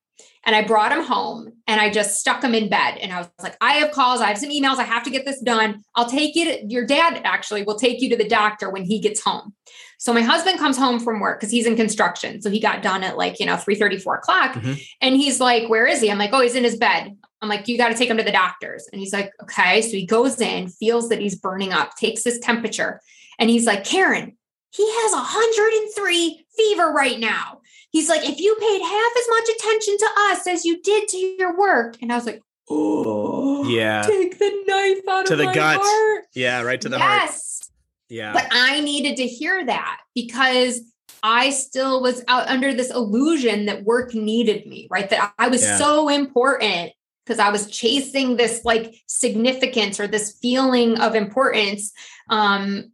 [0.45, 2.97] and I brought him home and I just stuck him in bed.
[2.99, 5.25] And I was like, I have calls, I have some emails, I have to get
[5.25, 5.83] this done.
[5.95, 9.01] I'll take you to your dad actually will take you to the doctor when he
[9.01, 9.55] gets home.
[9.99, 12.41] So my husband comes home from work because he's in construction.
[12.41, 14.55] So he got done at like, you know, 3 34 o'clock.
[14.55, 14.75] Mm-hmm.
[15.03, 16.11] And he's like, Where is he?
[16.11, 17.17] I'm like, Oh, he's in his bed.
[17.43, 18.87] I'm like, you got to take him to the doctors.
[18.93, 19.81] And he's like, okay.
[19.81, 23.01] So he goes in, feels that he's burning up, takes his temperature.
[23.39, 24.37] And he's like, Karen,
[24.71, 27.61] he has 103 fever right now.
[27.91, 31.17] He's like, if you paid half as much attention to us as you did to
[31.17, 31.97] your work.
[32.01, 34.03] And I was like, oh, yeah.
[34.03, 35.81] Take the knife out to of the my gut.
[35.83, 36.25] Heart.
[36.35, 37.07] Yeah, right to the yes.
[37.07, 37.23] heart.
[37.31, 37.71] Yes.
[38.09, 38.33] Yeah.
[38.33, 40.81] But I needed to hear that because
[41.23, 45.09] I still was out under this illusion that work needed me, right?
[45.11, 45.79] That I was yeah.
[45.79, 46.93] so important
[47.25, 51.93] because I was chasing this like significance or this feeling of importance.
[52.29, 52.93] Um,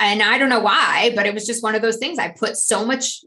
[0.00, 2.18] and I don't know why, but it was just one of those things.
[2.18, 3.24] I put so much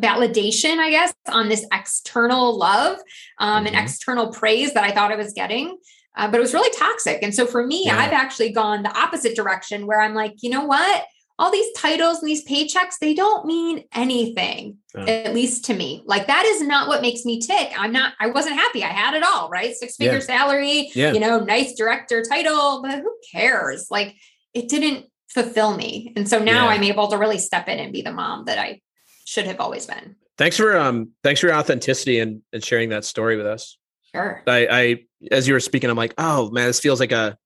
[0.00, 2.98] validation, I guess, on this external love
[3.38, 3.74] um, mm-hmm.
[3.74, 5.78] and external praise that I thought I was getting.
[6.16, 7.22] Uh, but it was really toxic.
[7.22, 7.98] And so for me, yeah.
[7.98, 11.04] I've actually gone the opposite direction where I'm like, you know what?
[11.38, 16.02] All these titles and these paychecks, they don't mean anything, at least to me.
[16.06, 17.70] Like that is not what makes me tick.
[17.78, 18.82] I'm not, I wasn't happy.
[18.82, 19.74] I had it all, right?
[19.76, 20.20] Six figure yeah.
[20.20, 21.12] salary, yeah.
[21.12, 23.88] you know, nice director title, but who cares?
[23.90, 24.16] Like
[24.54, 26.12] it didn't fulfill me.
[26.16, 26.74] And so now yeah.
[26.74, 28.80] I'm able to really step in and be the mom that I
[29.24, 30.16] should have always been.
[30.38, 33.78] Thanks for um thanks for your authenticity and, and sharing that story with us.
[34.14, 34.42] Sure.
[34.46, 37.36] I, I as you were speaking, I'm like, oh man, this feels like a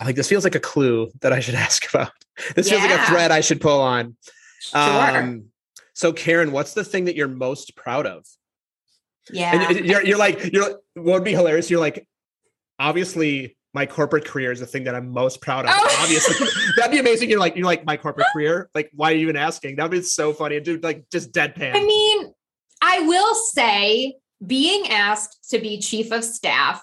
[0.00, 2.12] I like this feels like a clue that I should ask about.
[2.54, 2.78] This yeah.
[2.78, 4.16] feels like a thread I should pull on.
[4.60, 4.80] Sure.
[4.80, 5.46] Um,
[5.94, 8.24] so Karen, what's the thing that you're most proud of?
[9.30, 9.68] Yeah.
[9.68, 11.70] And you're, you're like, you're what would be hilarious?
[11.70, 12.06] You're like,
[12.78, 15.70] obviously my corporate career is the thing that I'm most proud of.
[15.74, 15.98] Oh.
[16.02, 16.46] Obviously,
[16.76, 17.30] that'd be amazing.
[17.30, 18.68] You're like, you're like my corporate career.
[18.74, 19.76] Like, why are you even asking?
[19.76, 20.60] That'd be so funny.
[20.60, 21.74] Dude, like just deadpan.
[21.74, 22.32] I mean,
[22.82, 24.16] I will say
[24.46, 26.82] being asked to be chief of staff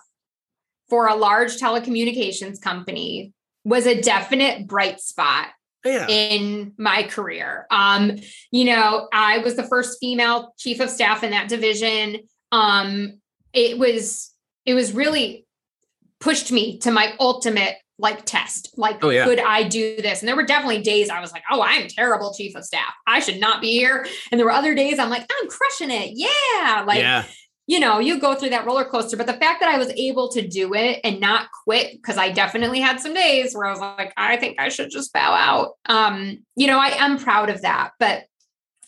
[0.89, 3.33] for a large telecommunications company
[3.63, 5.47] was a definite bright spot
[5.85, 6.07] Yeah.
[6.07, 7.67] in my career.
[7.69, 8.13] Um,
[8.51, 12.21] you know, I was the first female chief of staff in that division.
[12.51, 13.19] Um,
[13.53, 14.31] it was
[14.65, 15.45] it was really
[16.20, 18.74] pushed me to my ultimate like test.
[18.78, 19.26] Like, Oh, yeah.
[19.26, 20.22] could I do this?
[20.22, 22.93] And there were definitely days I was like, oh, I'm terrible chief of staff.
[23.05, 24.05] I should not be here.
[24.32, 26.11] And there were other days I'm like, I'm crushing it.
[26.13, 26.86] Yeah.
[26.88, 27.26] Like, yeah.
[27.67, 29.17] you know, you go through that roller coaster.
[29.17, 32.32] But the fact that I was able to do it and not quit, because I
[32.32, 35.72] definitely had some days where I was like, I think I should just bow out.
[35.86, 37.91] Um, you know, I am proud of that.
[37.99, 38.24] But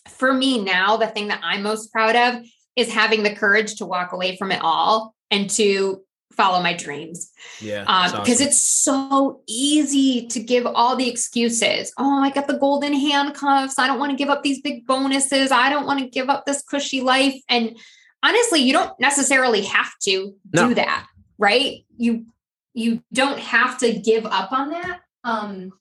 [0.08, 2.44] for me now, the thing that I'm most proud of
[2.76, 6.02] is having the courage to walk away from it all and to
[6.32, 7.30] follow my dreams
[7.60, 7.84] Yeah.
[7.86, 8.46] um, because awesome.
[8.48, 11.92] it's so easy to give all the excuses.
[11.98, 13.78] Oh, I got the golden handcuffs.
[13.78, 15.50] I don't want to give up these big bonuses.
[15.52, 17.34] I don't want to give up this cushy life.
[17.48, 17.76] And
[18.22, 20.68] honestly, you don't necessarily have to No.
[20.68, 21.06] do that,
[21.38, 21.84] right?
[21.96, 22.26] You
[22.74, 25.00] you don't have to give up on that.
[25.24, 25.72] Um,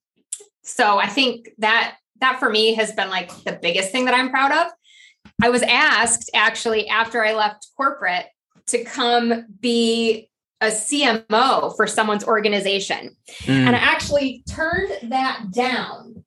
[0.63, 4.29] so I think that that for me has been like the biggest thing that I'm
[4.29, 4.71] proud of.
[5.41, 8.25] I was asked actually after I left corporate
[8.67, 10.29] to come be
[10.61, 13.15] a CMO for someone's organization.
[13.41, 13.67] Mm.
[13.67, 16.23] And I actually turned that down,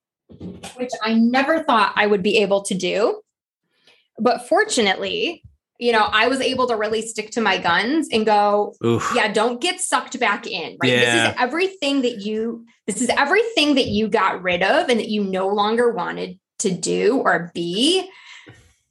[0.76, 3.22] which I never thought I would be able to do.
[4.18, 5.42] But fortunately,
[5.78, 9.10] you know, I was able to really stick to my guns and go, Oof.
[9.14, 10.90] yeah, don't get sucked back in, right?
[10.90, 15.08] This is everything that you this is everything that you got rid of and that
[15.08, 18.08] you no longer wanted to do or be.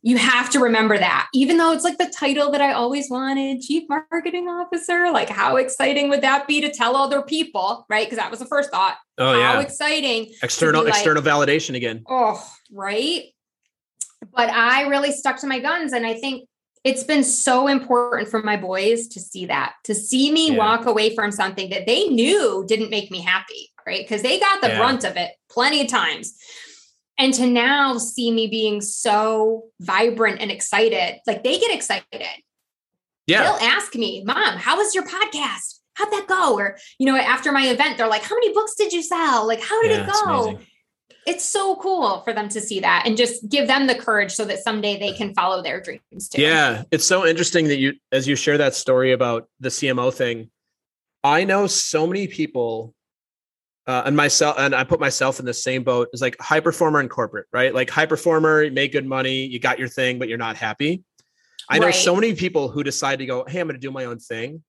[0.06, 1.30] You have to remember that.
[1.34, 5.56] Even though it's like the title that I always wanted, chief marketing officer, like how
[5.56, 8.06] exciting would that be to tell other people, right?
[8.06, 8.97] Because that was the first thought.
[9.18, 9.60] Oh how yeah.
[9.62, 12.04] exciting External like- external validation again.
[12.10, 13.24] Oh, right.
[14.36, 15.93] But I really stuck to my guns.
[15.93, 16.49] And I think
[16.84, 20.58] it's been so important for my boys to see that, to see me Yeah.
[20.58, 24.01] walk away from something that they knew didn't make me happy, right?
[24.04, 24.78] Because they got the Yeah.
[24.80, 26.36] brunt of it plenty of times.
[27.18, 32.26] And to now see me being so vibrant and excited, like they get excited.
[33.28, 33.43] Yeah.
[33.43, 35.80] They'll ask me, Mom, how was your podcast?
[35.93, 36.55] How'd that go?
[36.55, 39.47] Or, you know, after my event, they're like, How many books did you sell?
[39.47, 40.59] Like, how did Yeah, it go?
[41.26, 44.45] it's so cool for them to see that and just give them the courage so
[44.45, 46.41] that someday they can follow their dreams too.
[46.41, 50.49] Yeah, it's so interesting that you as you share that story about the CMO thing.
[51.24, 52.93] I know so many people
[53.88, 57.00] uh, and myself and I put myself in the same boat as like high performer
[57.02, 57.74] in corporate, right?
[57.74, 61.04] Like high performer, you make good money, you got your thing, but you're not happy.
[61.70, 64.06] I know so many people who decide to go, "Hey, I'm going to do my
[64.06, 64.64] own thing."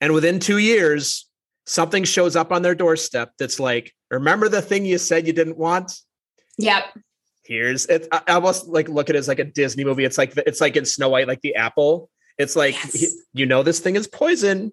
[0.00, 1.28] And within 2 years,
[1.66, 5.56] something shows up on their doorstep that's like, "Remember the thing you said you didn't
[5.56, 5.92] want?"
[6.58, 6.84] Yep.
[7.44, 10.04] here's it I I almost like look at it as like a Disney movie.
[10.04, 12.10] It's like it's like in Snow White, like the apple.
[12.38, 12.92] It's like Yes.
[12.92, 14.72] he- you know this thing is poison,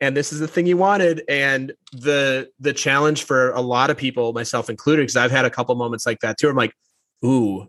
[0.00, 1.22] and this is the thing you wanted.
[1.28, 5.50] And the the challenge for a lot of people, myself included, because I've had a
[5.50, 6.48] couple moments like that too.
[6.48, 6.72] I'm like,
[7.24, 7.66] ooh,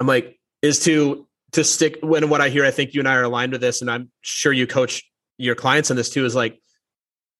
[0.00, 2.64] I'm like, is to to stick when what I hear.
[2.64, 5.02] I think you and I are aligned with this, and I'm sure you coach
[5.38, 6.24] your clients on this too.
[6.24, 6.60] Is like,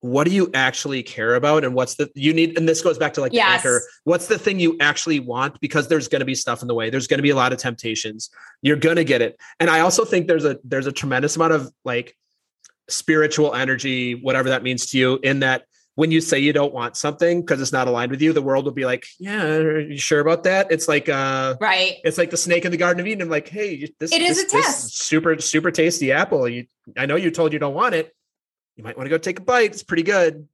[0.00, 2.58] what do you actually care about, and what's the you need?
[2.58, 3.62] And this goes back to like Yes.
[3.62, 6.68] the anchor what's the thing you actually want because there's going to be stuff in
[6.68, 8.30] the way there's going to be a lot of temptations
[8.62, 11.52] you're going to get it and i also think there's a there's a tremendous amount
[11.52, 12.16] of like
[12.92, 15.64] spiritual energy whatever that means to you in that
[15.94, 18.64] when you say you don't want something because it's not aligned with you the world
[18.64, 20.68] will be like yeah are you sure about that?
[20.70, 21.96] It's like uh Right.
[22.04, 23.22] it's like the snake in the garden of eden.
[23.22, 24.96] I'm like hey this It is this- a test.
[24.98, 26.48] super super tasty apple.
[26.48, 26.64] You
[26.96, 28.14] i know you told you don't want it.
[28.76, 29.72] You might want to go take a bite.
[29.72, 30.48] It's pretty good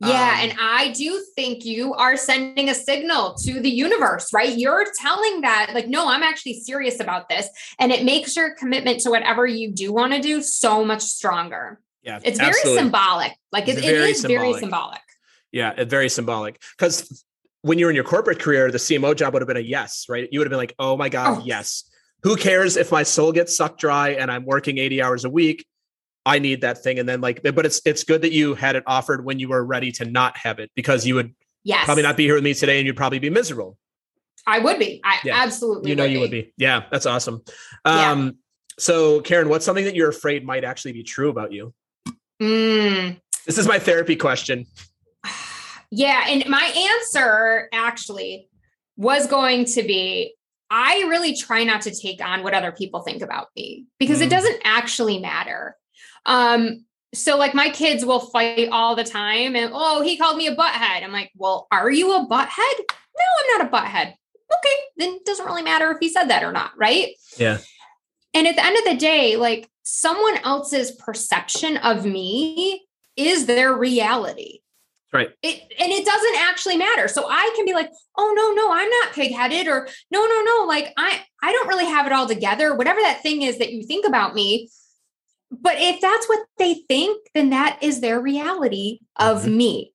[0.00, 0.08] Yeah.
[0.08, 4.56] Um, and I do think you are sending a signal to the universe, right?
[4.56, 7.48] You're telling that, like, no, I'm actually serious about this.
[7.80, 11.80] And it makes your commitment to whatever you do want to do so much stronger.
[12.02, 13.32] yeah It's very symbolic.
[13.50, 14.60] Like, It's it very is very symbolic.
[14.60, 15.00] symbolic.
[15.50, 16.60] Yeah, it- very symbolic.
[16.78, 17.24] Because
[17.62, 20.28] when you're in your corporate career, the CMO job would have been a yes, right?
[20.30, 21.42] You would have been like, oh my God, Oh.
[21.44, 21.84] yes.
[22.22, 25.66] Who cares if my soul gets sucked dry and I'm working 80 hours a week?
[26.28, 26.98] I need that thing.
[26.98, 29.64] And then like, but it's it's good that you had it offered when you were
[29.64, 31.84] ready to not have it because you would Yes.
[31.86, 33.78] probably not be here with me today and you'd probably be miserable.
[34.46, 35.00] I would be.
[35.04, 35.42] I Yeah.
[35.42, 36.52] absolutely You know you would be.
[36.56, 37.42] Yeah, that's awesome.
[37.84, 38.12] Yeah.
[38.12, 38.36] Um,
[38.78, 41.74] so Karen, what's something that you're afraid might actually be true about you?
[42.40, 43.20] Mm.
[43.46, 44.66] This is my therapy question.
[45.90, 46.26] Yeah.
[46.28, 46.64] And my
[47.00, 48.50] answer actually
[48.98, 50.34] was going to be
[50.70, 54.26] I really try not to take on what other people think about me because Mm.
[54.26, 55.76] it doesn't actually matter.
[56.26, 60.46] Um, so like my kids will fight all the time and oh, he called me
[60.46, 61.02] a butthead.
[61.02, 62.78] I'm like, well, are you a butthead?
[63.18, 64.14] No, I'm not a butthead.
[64.50, 67.08] Okay, then it doesn't really matter if he said that or not, right?
[67.36, 67.58] Yeah.
[68.34, 73.74] And at the end of the day, like someone else's perception of me is their
[73.74, 74.60] reality.
[75.10, 75.30] Right.
[75.42, 77.08] It, and it doesn't actually matter.
[77.08, 80.66] So I can be like, oh no, no, I'm not pig-headed, or no, no, no,
[80.66, 82.76] like I I don't really have it all together.
[82.76, 84.68] Whatever that thing is that you think about me.
[85.50, 89.56] But if that's what they think, then that is their reality of Mhm.
[89.56, 89.92] me.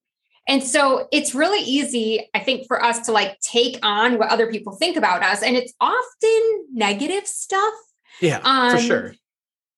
[0.47, 4.51] And so it's really easy, I think, for us to like take on what other
[4.51, 5.41] people think about us.
[5.41, 7.74] And it's often negative stuff.
[8.20, 9.16] Yeah, for Um, sure.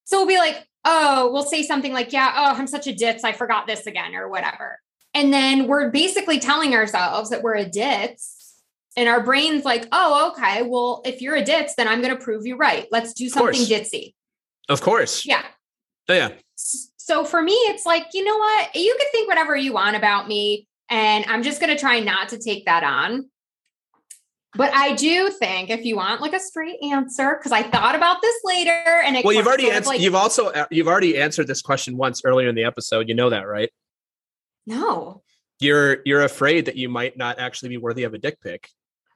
[0.06, 3.24] So we'll be like, oh, we'll say something like, yeah, oh, I'm such a ditz.
[3.24, 4.80] I forgot this again or whatever.
[5.14, 8.54] And then we're basically telling ourselves that we're a ditz.
[8.98, 12.24] And our brain's like, oh, okay, well, if you're a ditz, then I'm going to
[12.24, 12.88] prove you right.
[12.92, 14.14] Let's do something ditzy.
[14.70, 15.26] Of course.
[15.26, 15.44] Yeah.
[16.10, 16.30] Yeah.
[16.56, 18.76] So for me, it's like, you know what?
[18.76, 20.68] You can think whatever you want about me.
[20.90, 23.30] And I'm just going to try not to take that on.
[24.58, 28.22] But I do think if you want like a straight answer, because I thought about
[28.22, 29.90] this later and it Well, you've already answered.
[29.90, 33.10] like, you've also uh, you've already answered this question once earlier in the episode.
[33.10, 33.70] You know that, right?
[34.66, 35.22] no.
[35.60, 38.70] You're you're afraid that you might not actually be worthy of a dick pic.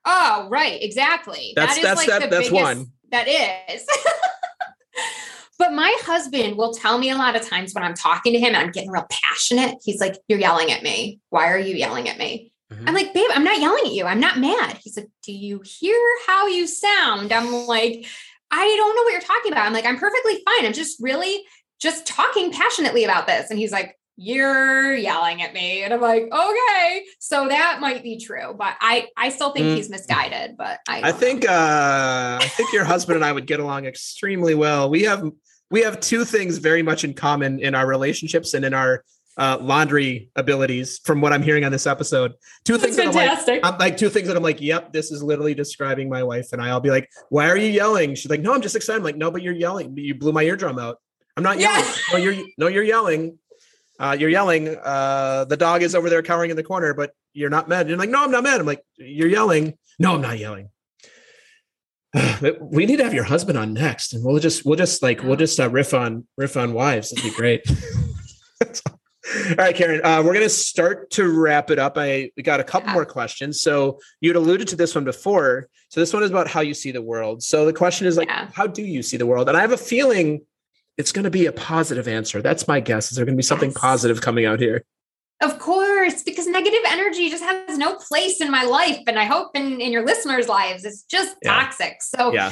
[0.06, 1.52] Oh, right, exactly.
[1.56, 2.86] That's- that is that's- like that- the that's biggest, one.
[3.12, 3.86] That is.
[5.60, 8.48] but my husband will tell me a lot of times when I'm talking to him
[8.56, 11.20] and I'm getting real passionate, he's like, You're yelling at me.
[11.30, 12.52] Why are you yelling at me?
[12.74, 12.84] Mhm.
[12.88, 14.06] I'm like, babe, I'm not yelling at you.
[14.06, 14.80] I'm not mad.
[14.84, 17.32] He's like, Do you hear how you sound?
[17.32, 18.06] I'm like,
[18.52, 19.66] I don't know what you're talking about.
[19.68, 20.66] I'm like, I'm perfectly fine.
[20.66, 21.44] I'm just really
[21.80, 23.50] just talking passionately about this.
[23.52, 25.84] And he's like, You're yelling at me.
[25.84, 27.04] And I'm like, okay.
[27.20, 28.54] So that might be true.
[28.58, 29.76] But I I still think Mm.
[29.76, 30.58] he's misguided.
[30.58, 31.18] But I, I don't know.
[31.18, 34.90] think uh, I think your husband and I would get along extremely well.
[34.90, 35.24] We have
[35.72, 39.04] we have two things very much in common in our relationships and in our
[39.38, 41.00] uh, laundry abilities.
[41.04, 42.34] From what I'm hearing on this episode,
[42.66, 43.66] two That's things that I'm like, fantastic.
[43.66, 46.62] I'm like two things that I'm like, yep, this is literally describing my wife and
[46.62, 46.70] I.
[46.70, 48.16] I'll be like, why are you yelling?
[48.16, 48.98] She's like, no, I'm just excited.
[48.98, 49.96] I'm like, no, but you're yelling.
[49.98, 50.98] You blew my eardrum out.
[51.38, 51.86] I'm not yelling.
[51.86, 51.96] Yeah.
[52.12, 53.40] No, you're no, you're yelling.
[53.98, 54.76] Uh, you're yelling.
[54.84, 57.88] Uh, the dog is over there cowering in the corner, but you're not mad.
[57.88, 58.60] You're like, no, I'm not mad.
[58.60, 59.78] I'm like, you're yelling.
[60.00, 60.70] No, I'm not yelling.
[62.62, 65.36] we need to have your husband on next, and we'll just we'll just like we'll
[65.36, 67.12] just uh, riff on riff on wives.
[67.12, 67.64] That'd be great.
[69.50, 71.98] All right, Karen, uh, we're going to start to wrap it up.
[71.98, 72.94] I we got a couple Yeah.
[72.96, 73.62] more questions.
[73.62, 75.70] So you'd alluded to this one before.
[75.90, 77.44] So this one is about how you see the world.
[77.44, 78.50] So the question is like, Yeah.
[78.54, 79.48] how do you see the world?
[79.48, 80.42] And I have a feeling
[80.98, 82.42] it's going to be a positive answer.
[82.42, 83.12] That's my guess.
[83.12, 83.78] Is there going to be something Yes.
[83.80, 84.84] positive coming out here?
[85.42, 89.00] Of course, because negative energy just has no place in my life.
[89.08, 91.54] And I hope in, in your listeners' lives, it's just Yeah.
[91.54, 92.02] toxic.
[92.02, 92.52] So Yeah.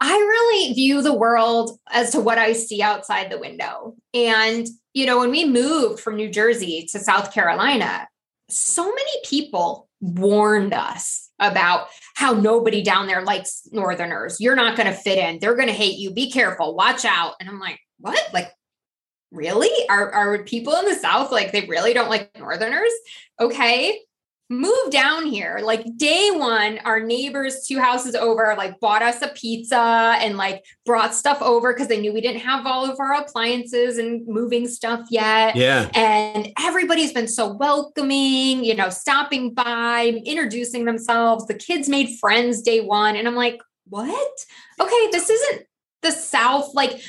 [0.00, 3.96] I really view the world as to what I see outside the window.
[4.14, 8.06] And, you know, when we moved from New Jersey to South Carolina,
[8.48, 14.40] so many people warned us about how nobody down there likes Northerners.
[14.40, 15.38] You're not going to fit in.
[15.38, 16.10] They're going to hate you.
[16.12, 16.74] Be careful.
[16.74, 17.34] Watch out.
[17.40, 18.22] And I'm like, what?
[18.32, 18.52] Like,
[19.30, 19.70] really?
[19.88, 22.92] Are, are people in the South like they really don't like Northerners?
[23.40, 24.00] Okay.
[24.48, 25.58] Move down here.
[25.60, 30.64] Like day one, our neighbors two houses over, like bought us a pizza and like
[30.84, 34.68] brought stuff over because they knew we didn't have all of our appliances and moving
[34.68, 35.56] stuff yet.
[35.56, 35.90] Yeah.
[35.94, 41.46] And everybody's been so welcoming, you know, stopping by, introducing themselves.
[41.46, 43.16] The kids made friends day one.
[43.16, 44.38] And I'm like, what?
[44.80, 45.66] Okay, this isn't
[46.02, 47.00] the South like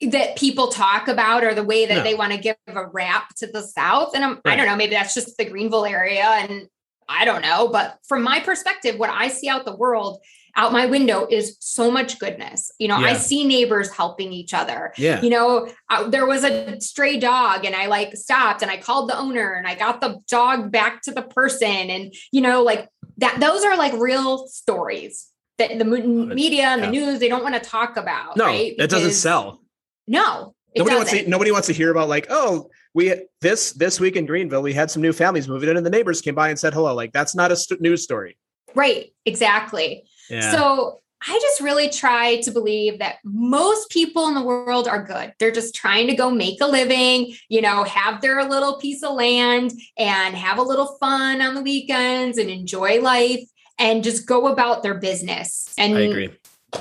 [0.00, 2.02] that people talk about or the way that No.
[2.04, 4.12] they want to give a rap to the South.
[4.14, 6.22] And I'm, I don't know, maybe that's just the Greenville area.
[6.24, 6.68] And
[7.08, 7.68] I don't know.
[7.68, 10.20] But from my perspective, what I see out the world,
[10.56, 12.70] out my window is so much goodness.
[12.78, 15.20] You know, I see neighbors helping each other Yeah.
[15.22, 19.08] you know uh, there was a stray dog and i like stopped and i called
[19.08, 22.88] the owner and i got the dog back to the person and you know like
[23.18, 25.28] that those are like real stories
[25.58, 26.90] that the media and the yeah.
[26.90, 29.60] news they don't want to talk about No, right that doesn't sell.
[30.08, 31.24] No it Nobody wants doesn't.
[31.24, 31.30] to.
[31.30, 34.90] Nobody wants to hear about like, oh, we this this week in Greenville, we had
[34.90, 36.94] some new families moving in, and the neighbors came by and said hello.
[36.94, 38.36] Like that's not a st- news story.
[38.74, 40.52] right exactly Yeah.
[40.52, 45.32] So I just really try to believe that most people in the world are good.
[45.40, 49.14] They're just trying to go make a living, you know, have their little piece of
[49.14, 53.42] land and have a little fun on the weekends and enjoy life
[53.80, 55.74] and just go about their business.
[55.76, 56.30] And I agree.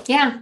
[0.05, 0.41] Yeah.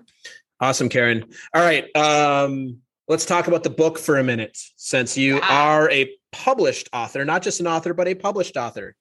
[0.66, 1.24] Awesome, Karen.
[1.54, 1.96] All right.
[1.96, 7.24] Um, let's talk about the book for a minute, since you are a published author,
[7.24, 8.96] not just an author, but a published author.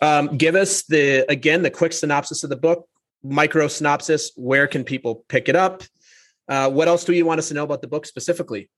[0.00, 2.88] Um, give us the again the quick synopsis of the book,
[3.22, 4.32] micro synopsis.
[4.34, 5.82] Where can people pick it up?
[6.48, 8.70] Uh, what else do you want us to know about the book specifically?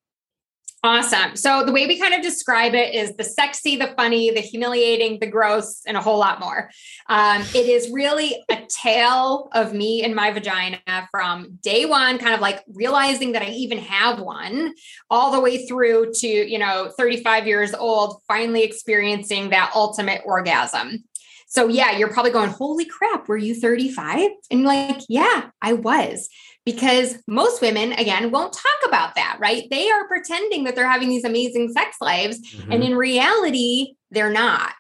[0.82, 1.36] Awesome.
[1.36, 5.18] So the way we kind of describe it is the sexy, the funny, the humiliating,
[5.20, 6.70] the gross, and a whole lot more.
[7.06, 10.78] Um, it is really a tale of me and my vagina
[11.10, 14.72] from day one, kind of like realizing that I even have one,
[15.10, 21.04] all the way through to, you know, 35 years old, finally experiencing that ultimate orgasm.
[21.46, 24.30] So yeah, you're probably going, holy crap, were you 35?
[24.50, 26.30] And like, yeah, I was
[26.64, 31.08] because most women again won't talk about that right they are pretending that they're having
[31.08, 32.72] these amazing sex lives mm-hmm.
[32.72, 34.72] and in reality they're not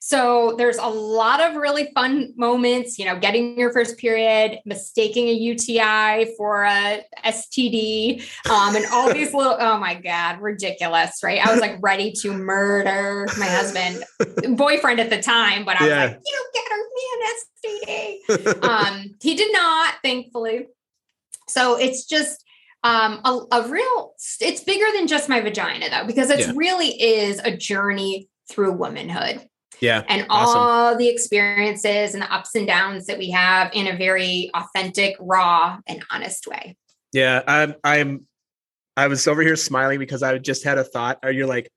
[0.00, 5.28] so there's a lot of really fun moments, you know, getting your first period, mistaking
[5.28, 11.44] a UTI for a STD, um, and all these little, oh my God, ridiculous, right?
[11.44, 14.04] I was like ready to murder my husband,
[14.56, 16.04] boyfriend at the time, but I was yeah.
[16.04, 18.64] like, you don't get her me an STD.
[18.64, 20.68] um, he did not, thankfully.
[21.48, 22.44] So it's just
[22.84, 26.52] um, a, a, real, it's bigger than just my vagina though, because it yeah.
[26.54, 29.46] really is a journey through womanhood.
[29.80, 30.04] Yeah.
[30.08, 30.60] And awesome.
[30.60, 35.16] all the experiences and the ups and downs that we have in a very authentic,
[35.20, 36.76] raw, and honest way.
[37.12, 37.42] Yeah.
[37.46, 38.26] I'm, I'm,
[38.96, 41.18] I was over here smiling because I just had a thought.
[41.22, 41.70] Are you like,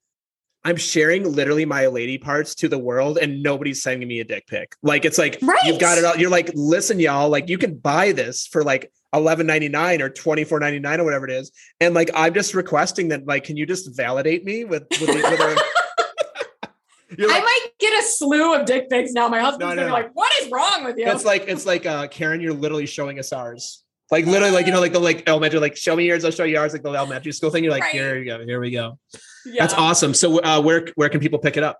[0.63, 4.45] I'm sharing literally my lady parts to the world and nobody's sending me a dick
[4.47, 4.75] pic.
[4.83, 5.63] Like it's like right.
[5.63, 6.15] you've got it all.
[6.17, 10.09] You're like, listen, y'all, like you can buy this for like eleven ninety nine or
[10.09, 11.51] twenty four ninety nine or whatever it is.
[11.79, 15.15] And like I'm just requesting that, like, can you just validate me with with, with
[15.15, 15.19] a,
[17.17, 19.27] like, I might get a slew of dick pics now.
[19.27, 21.65] My husband's no, no, gonna be like, "What is wrong with you?" It's like it's
[21.65, 22.41] like uh, Karen.
[22.41, 23.83] You're literally showing us ours.
[24.11, 26.43] Like literally, like you know, like the like elementary, like show me yours, I'll show
[26.43, 27.63] you ours, like the elementary school thing.
[27.63, 27.93] You're like, right.
[27.93, 28.99] here you go, here we go.
[29.45, 29.63] Yeah.
[29.63, 30.13] That's awesome.
[30.13, 31.79] So, uh, where where can people pick it up?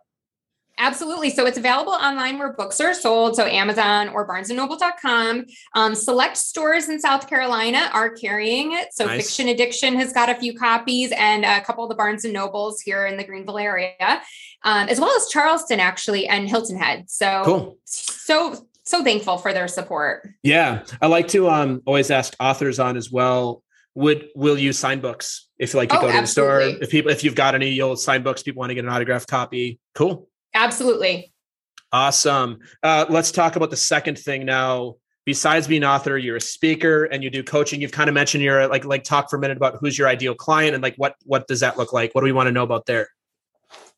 [0.78, 1.30] Absolutely.
[1.30, 3.36] So it's available online where books are sold.
[3.36, 5.46] So Amazon or barnesandnoble.com.
[5.76, 8.88] Um, select stores in South Carolina are carrying it.
[8.94, 9.24] So nice.
[9.24, 12.82] Fiction Addiction has got a few copies and a couple of the Barnes and Nobles
[12.82, 14.22] here in the Greenville area,
[14.64, 17.10] um, as well as Charleston actually and Hilton Head.
[17.10, 17.78] So cool.
[17.86, 20.28] So so thankful for their support.
[20.44, 20.84] Yeah.
[21.02, 23.64] I like to um, always ask authors on as well
[23.94, 26.66] would will you sign books if you like to oh, go to absolutely.
[26.66, 28.86] the store if people if you've got any you'll sign books people want to get
[28.86, 30.30] an autographed copy cool
[30.64, 31.34] absolutely.
[31.92, 32.60] Awesome.
[32.82, 34.96] Uh, let's talk about the second thing now.
[35.24, 37.80] Besides being an author you're a speaker and you do coaching.
[37.80, 40.34] You've kind of mentioned your like like talk for a minute about who's your ideal
[40.34, 42.16] client and like what what does that look like?
[42.16, 43.10] What do we want to know about there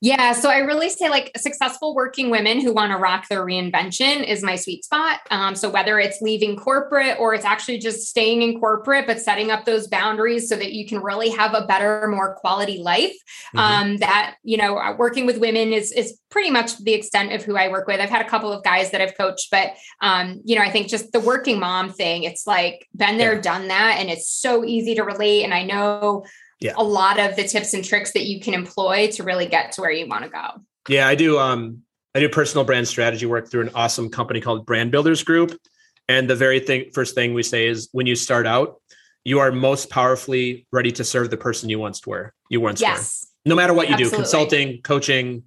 [0.03, 0.33] yeah.
[0.33, 4.43] So I really say like successful working women who want to rock their reinvention is
[4.43, 5.21] my sweet spot.
[5.31, 9.49] Um, so whether it's leaving corporate or it's actually just staying in corporate, but setting
[9.49, 13.15] up those boundaries so that you can really have a better, more quality life.
[13.55, 13.59] Mm-hmm.
[13.59, 17.41] Um, that, you know, uh, working with women is, is pretty much the extent of
[17.41, 18.01] who I work with.
[18.01, 20.89] I've had a couple of guys that I've coached, but, um, you know, I think
[20.89, 23.41] just the working mom thing, it's like been there, yeah.
[23.41, 23.99] done that.
[23.99, 25.45] And it's so easy to relate.
[25.45, 26.25] And I know
[26.63, 26.73] yeah.
[26.77, 29.81] a lot of the tips and tricks that you can employ to really get to
[29.81, 30.61] where you want to go.
[30.87, 31.37] Yeah, I do.
[31.37, 31.83] Um,
[32.15, 35.59] I do personal brand strategy work through an awesome company called Brand Builders Group.
[36.07, 38.81] And the very thing, first thing we say is when you start out,
[39.23, 42.33] you are most powerfully ready to serve the person you once were.
[42.49, 43.25] You once yes.
[43.45, 43.51] were.
[43.51, 44.17] No matter what you Absolutely.
[44.17, 45.43] do, consulting, coaching,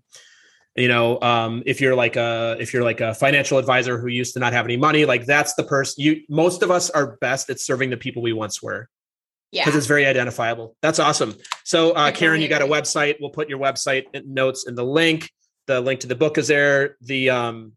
[0.77, 4.35] you know, um, if you're like a if you're like a financial advisor who used
[4.35, 7.49] to not have any money, like that's the person you most of us are best
[7.49, 8.89] at serving the people we once were.
[9.53, 9.65] Yeah.
[9.65, 10.77] Because it's very identifiable.
[10.83, 11.35] That's awesome.
[11.65, 13.17] So, uh, Karen, you got a website.
[13.21, 15.31] We'll put your website notes in the link.
[15.67, 16.97] The link to the book is there.
[17.01, 17.73] The um,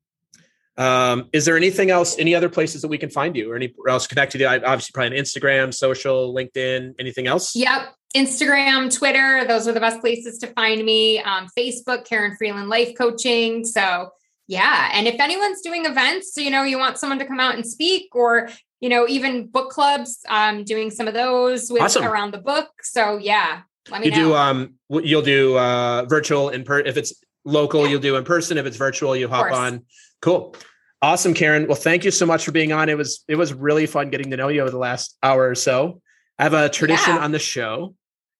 [0.78, 2.18] um, is there anything else?
[2.18, 4.44] Any other places that we can find you, or any else connected?
[4.44, 6.96] Obviously, probably on Instagram, social, LinkedIn.
[7.00, 7.56] Anything else?
[7.56, 7.94] Yep.
[8.16, 9.46] Instagram, Twitter.
[9.48, 11.20] Those are the best places to find me.
[11.20, 13.66] Um, Facebook, Karen Freeland Life Coaching.
[13.66, 14.10] So
[14.50, 14.90] yeah.
[14.94, 17.66] And if anyone's doing events, so, you know, you want someone to come out and
[17.66, 18.50] speak, or
[18.80, 22.06] you know, even book clubs, um, doing some of those with awesome.
[22.06, 22.70] around the book.
[22.82, 24.30] So yeah, let me you know.
[24.30, 27.14] do um you'll do uh virtual in per if it's
[27.46, 27.92] local, yeah.
[27.92, 28.58] you'll do in person.
[28.58, 29.86] If it's virtual, you hop on.
[30.22, 30.56] Cool.
[31.02, 31.66] Awesome, Karen.
[31.68, 32.90] Well, thank you so much for being on.
[32.90, 35.56] It was it was really fun getting to know you over the last hour or
[35.56, 36.02] so.
[36.38, 37.24] I have a tradition yeah.
[37.24, 37.96] on the show,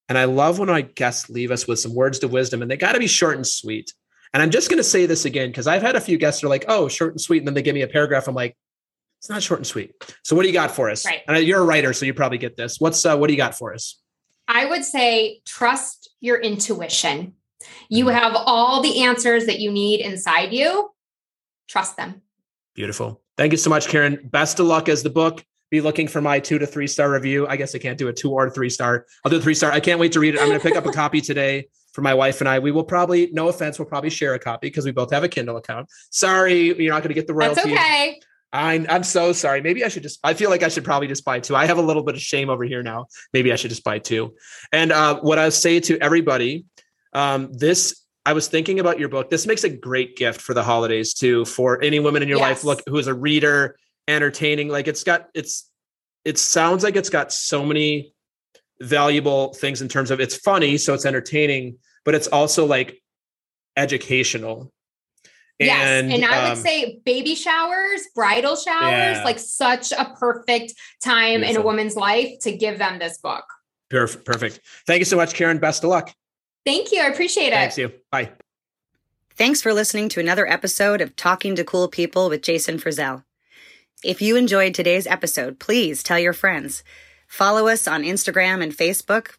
[0.08, 2.78] and I love when my guests leave us with some words of wisdom, and they
[2.78, 3.94] got to be short and sweet.
[4.34, 6.48] And I'm just going to say this again because I've had a few guests who
[6.48, 8.28] are like, "Oh, short and sweet," and then they give me a paragraph.
[8.28, 8.58] I'm like,
[9.20, 9.94] it's not short and sweet.
[10.24, 11.06] So what do you got for us?
[11.06, 11.22] Right.
[11.28, 12.80] And you're a writer, so you probably get this.
[12.80, 14.02] What's uh, what do you got for us?
[14.48, 17.34] I would say trust your intuition.
[17.90, 18.18] You mm-hmm.
[18.18, 20.92] have all the answers that you need inside you.
[21.68, 22.22] Trust them.
[22.76, 23.22] Beautiful.
[23.38, 24.20] Thank you so much, Karen.
[24.24, 25.44] Best of luck as the book.
[25.70, 27.46] Be looking for my two to three star review.
[27.46, 29.06] I guess I can't do a two or three star.
[29.26, 29.72] I'll do a three star.
[29.72, 30.42] I can't wait to read it.
[30.42, 32.60] I'm going to pick up a copy today for my wife and I.
[32.60, 35.28] We will probably, no offense, we'll probably share a copy because we both have a
[35.28, 35.90] Kindle account.
[36.10, 37.56] Sorry, you're not going to get the royalty.
[37.56, 38.20] That's okay
[38.52, 39.62] I, I'm so sorry.
[39.62, 41.56] Maybe I should just, I feel like I should probably just buy two.
[41.56, 43.06] I have a little bit of shame over here now.
[43.32, 44.34] Maybe I should just buy two.
[44.72, 46.66] And uh, what I say to everybody,
[47.14, 49.30] um, this, I was thinking about your book.
[49.30, 52.50] This makes a great gift for the holidays too, for any woman in your yes.
[52.50, 53.78] life, look, who is a reader,
[54.08, 54.70] entertaining.
[54.70, 55.70] Like it's got, it's,
[56.26, 58.14] it sounds like it's got so many
[58.82, 60.78] valuable things in terms of it's funny.
[60.78, 63.02] So it's entertaining, but it's also like
[63.78, 64.72] educational
[65.60, 66.04] Yes.
[66.12, 69.22] And, I would um, say baby showers, bridal showers, yeah.
[69.26, 70.74] like such a perfect
[71.04, 71.56] time Beautiful.
[71.56, 73.44] in a woman's life to give them this book.
[73.90, 74.26] Perfect.
[74.26, 74.62] Perfect.
[74.88, 75.58] Thank you so much, Karen.
[75.58, 76.14] Best of luck.
[76.66, 77.02] Thank you.
[77.02, 77.54] I appreciate it.
[77.54, 77.92] Thanks you.
[78.12, 78.32] Bye.
[79.36, 83.24] Thanks for listening to another episode of Talking to Cool People with Jason Frizzell.
[84.04, 86.84] If you enjoyed today's episode, please tell your friends.
[87.28, 89.36] Follow us on Instagram and Facebook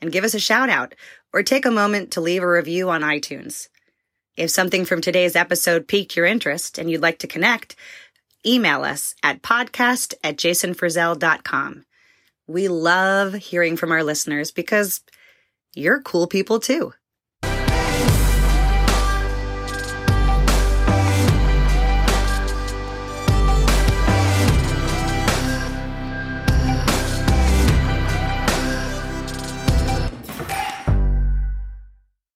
[0.00, 0.94] and give us a shout out
[1.32, 3.68] or take a moment to leave a review on iTunes.
[4.38, 7.74] If something from today's episode piqued your interest and you'd like to connect,
[8.46, 11.84] email us at podcast at jasonfrizzell.com.
[12.46, 15.00] We love hearing from our listeners because
[15.74, 16.92] you're cool people too.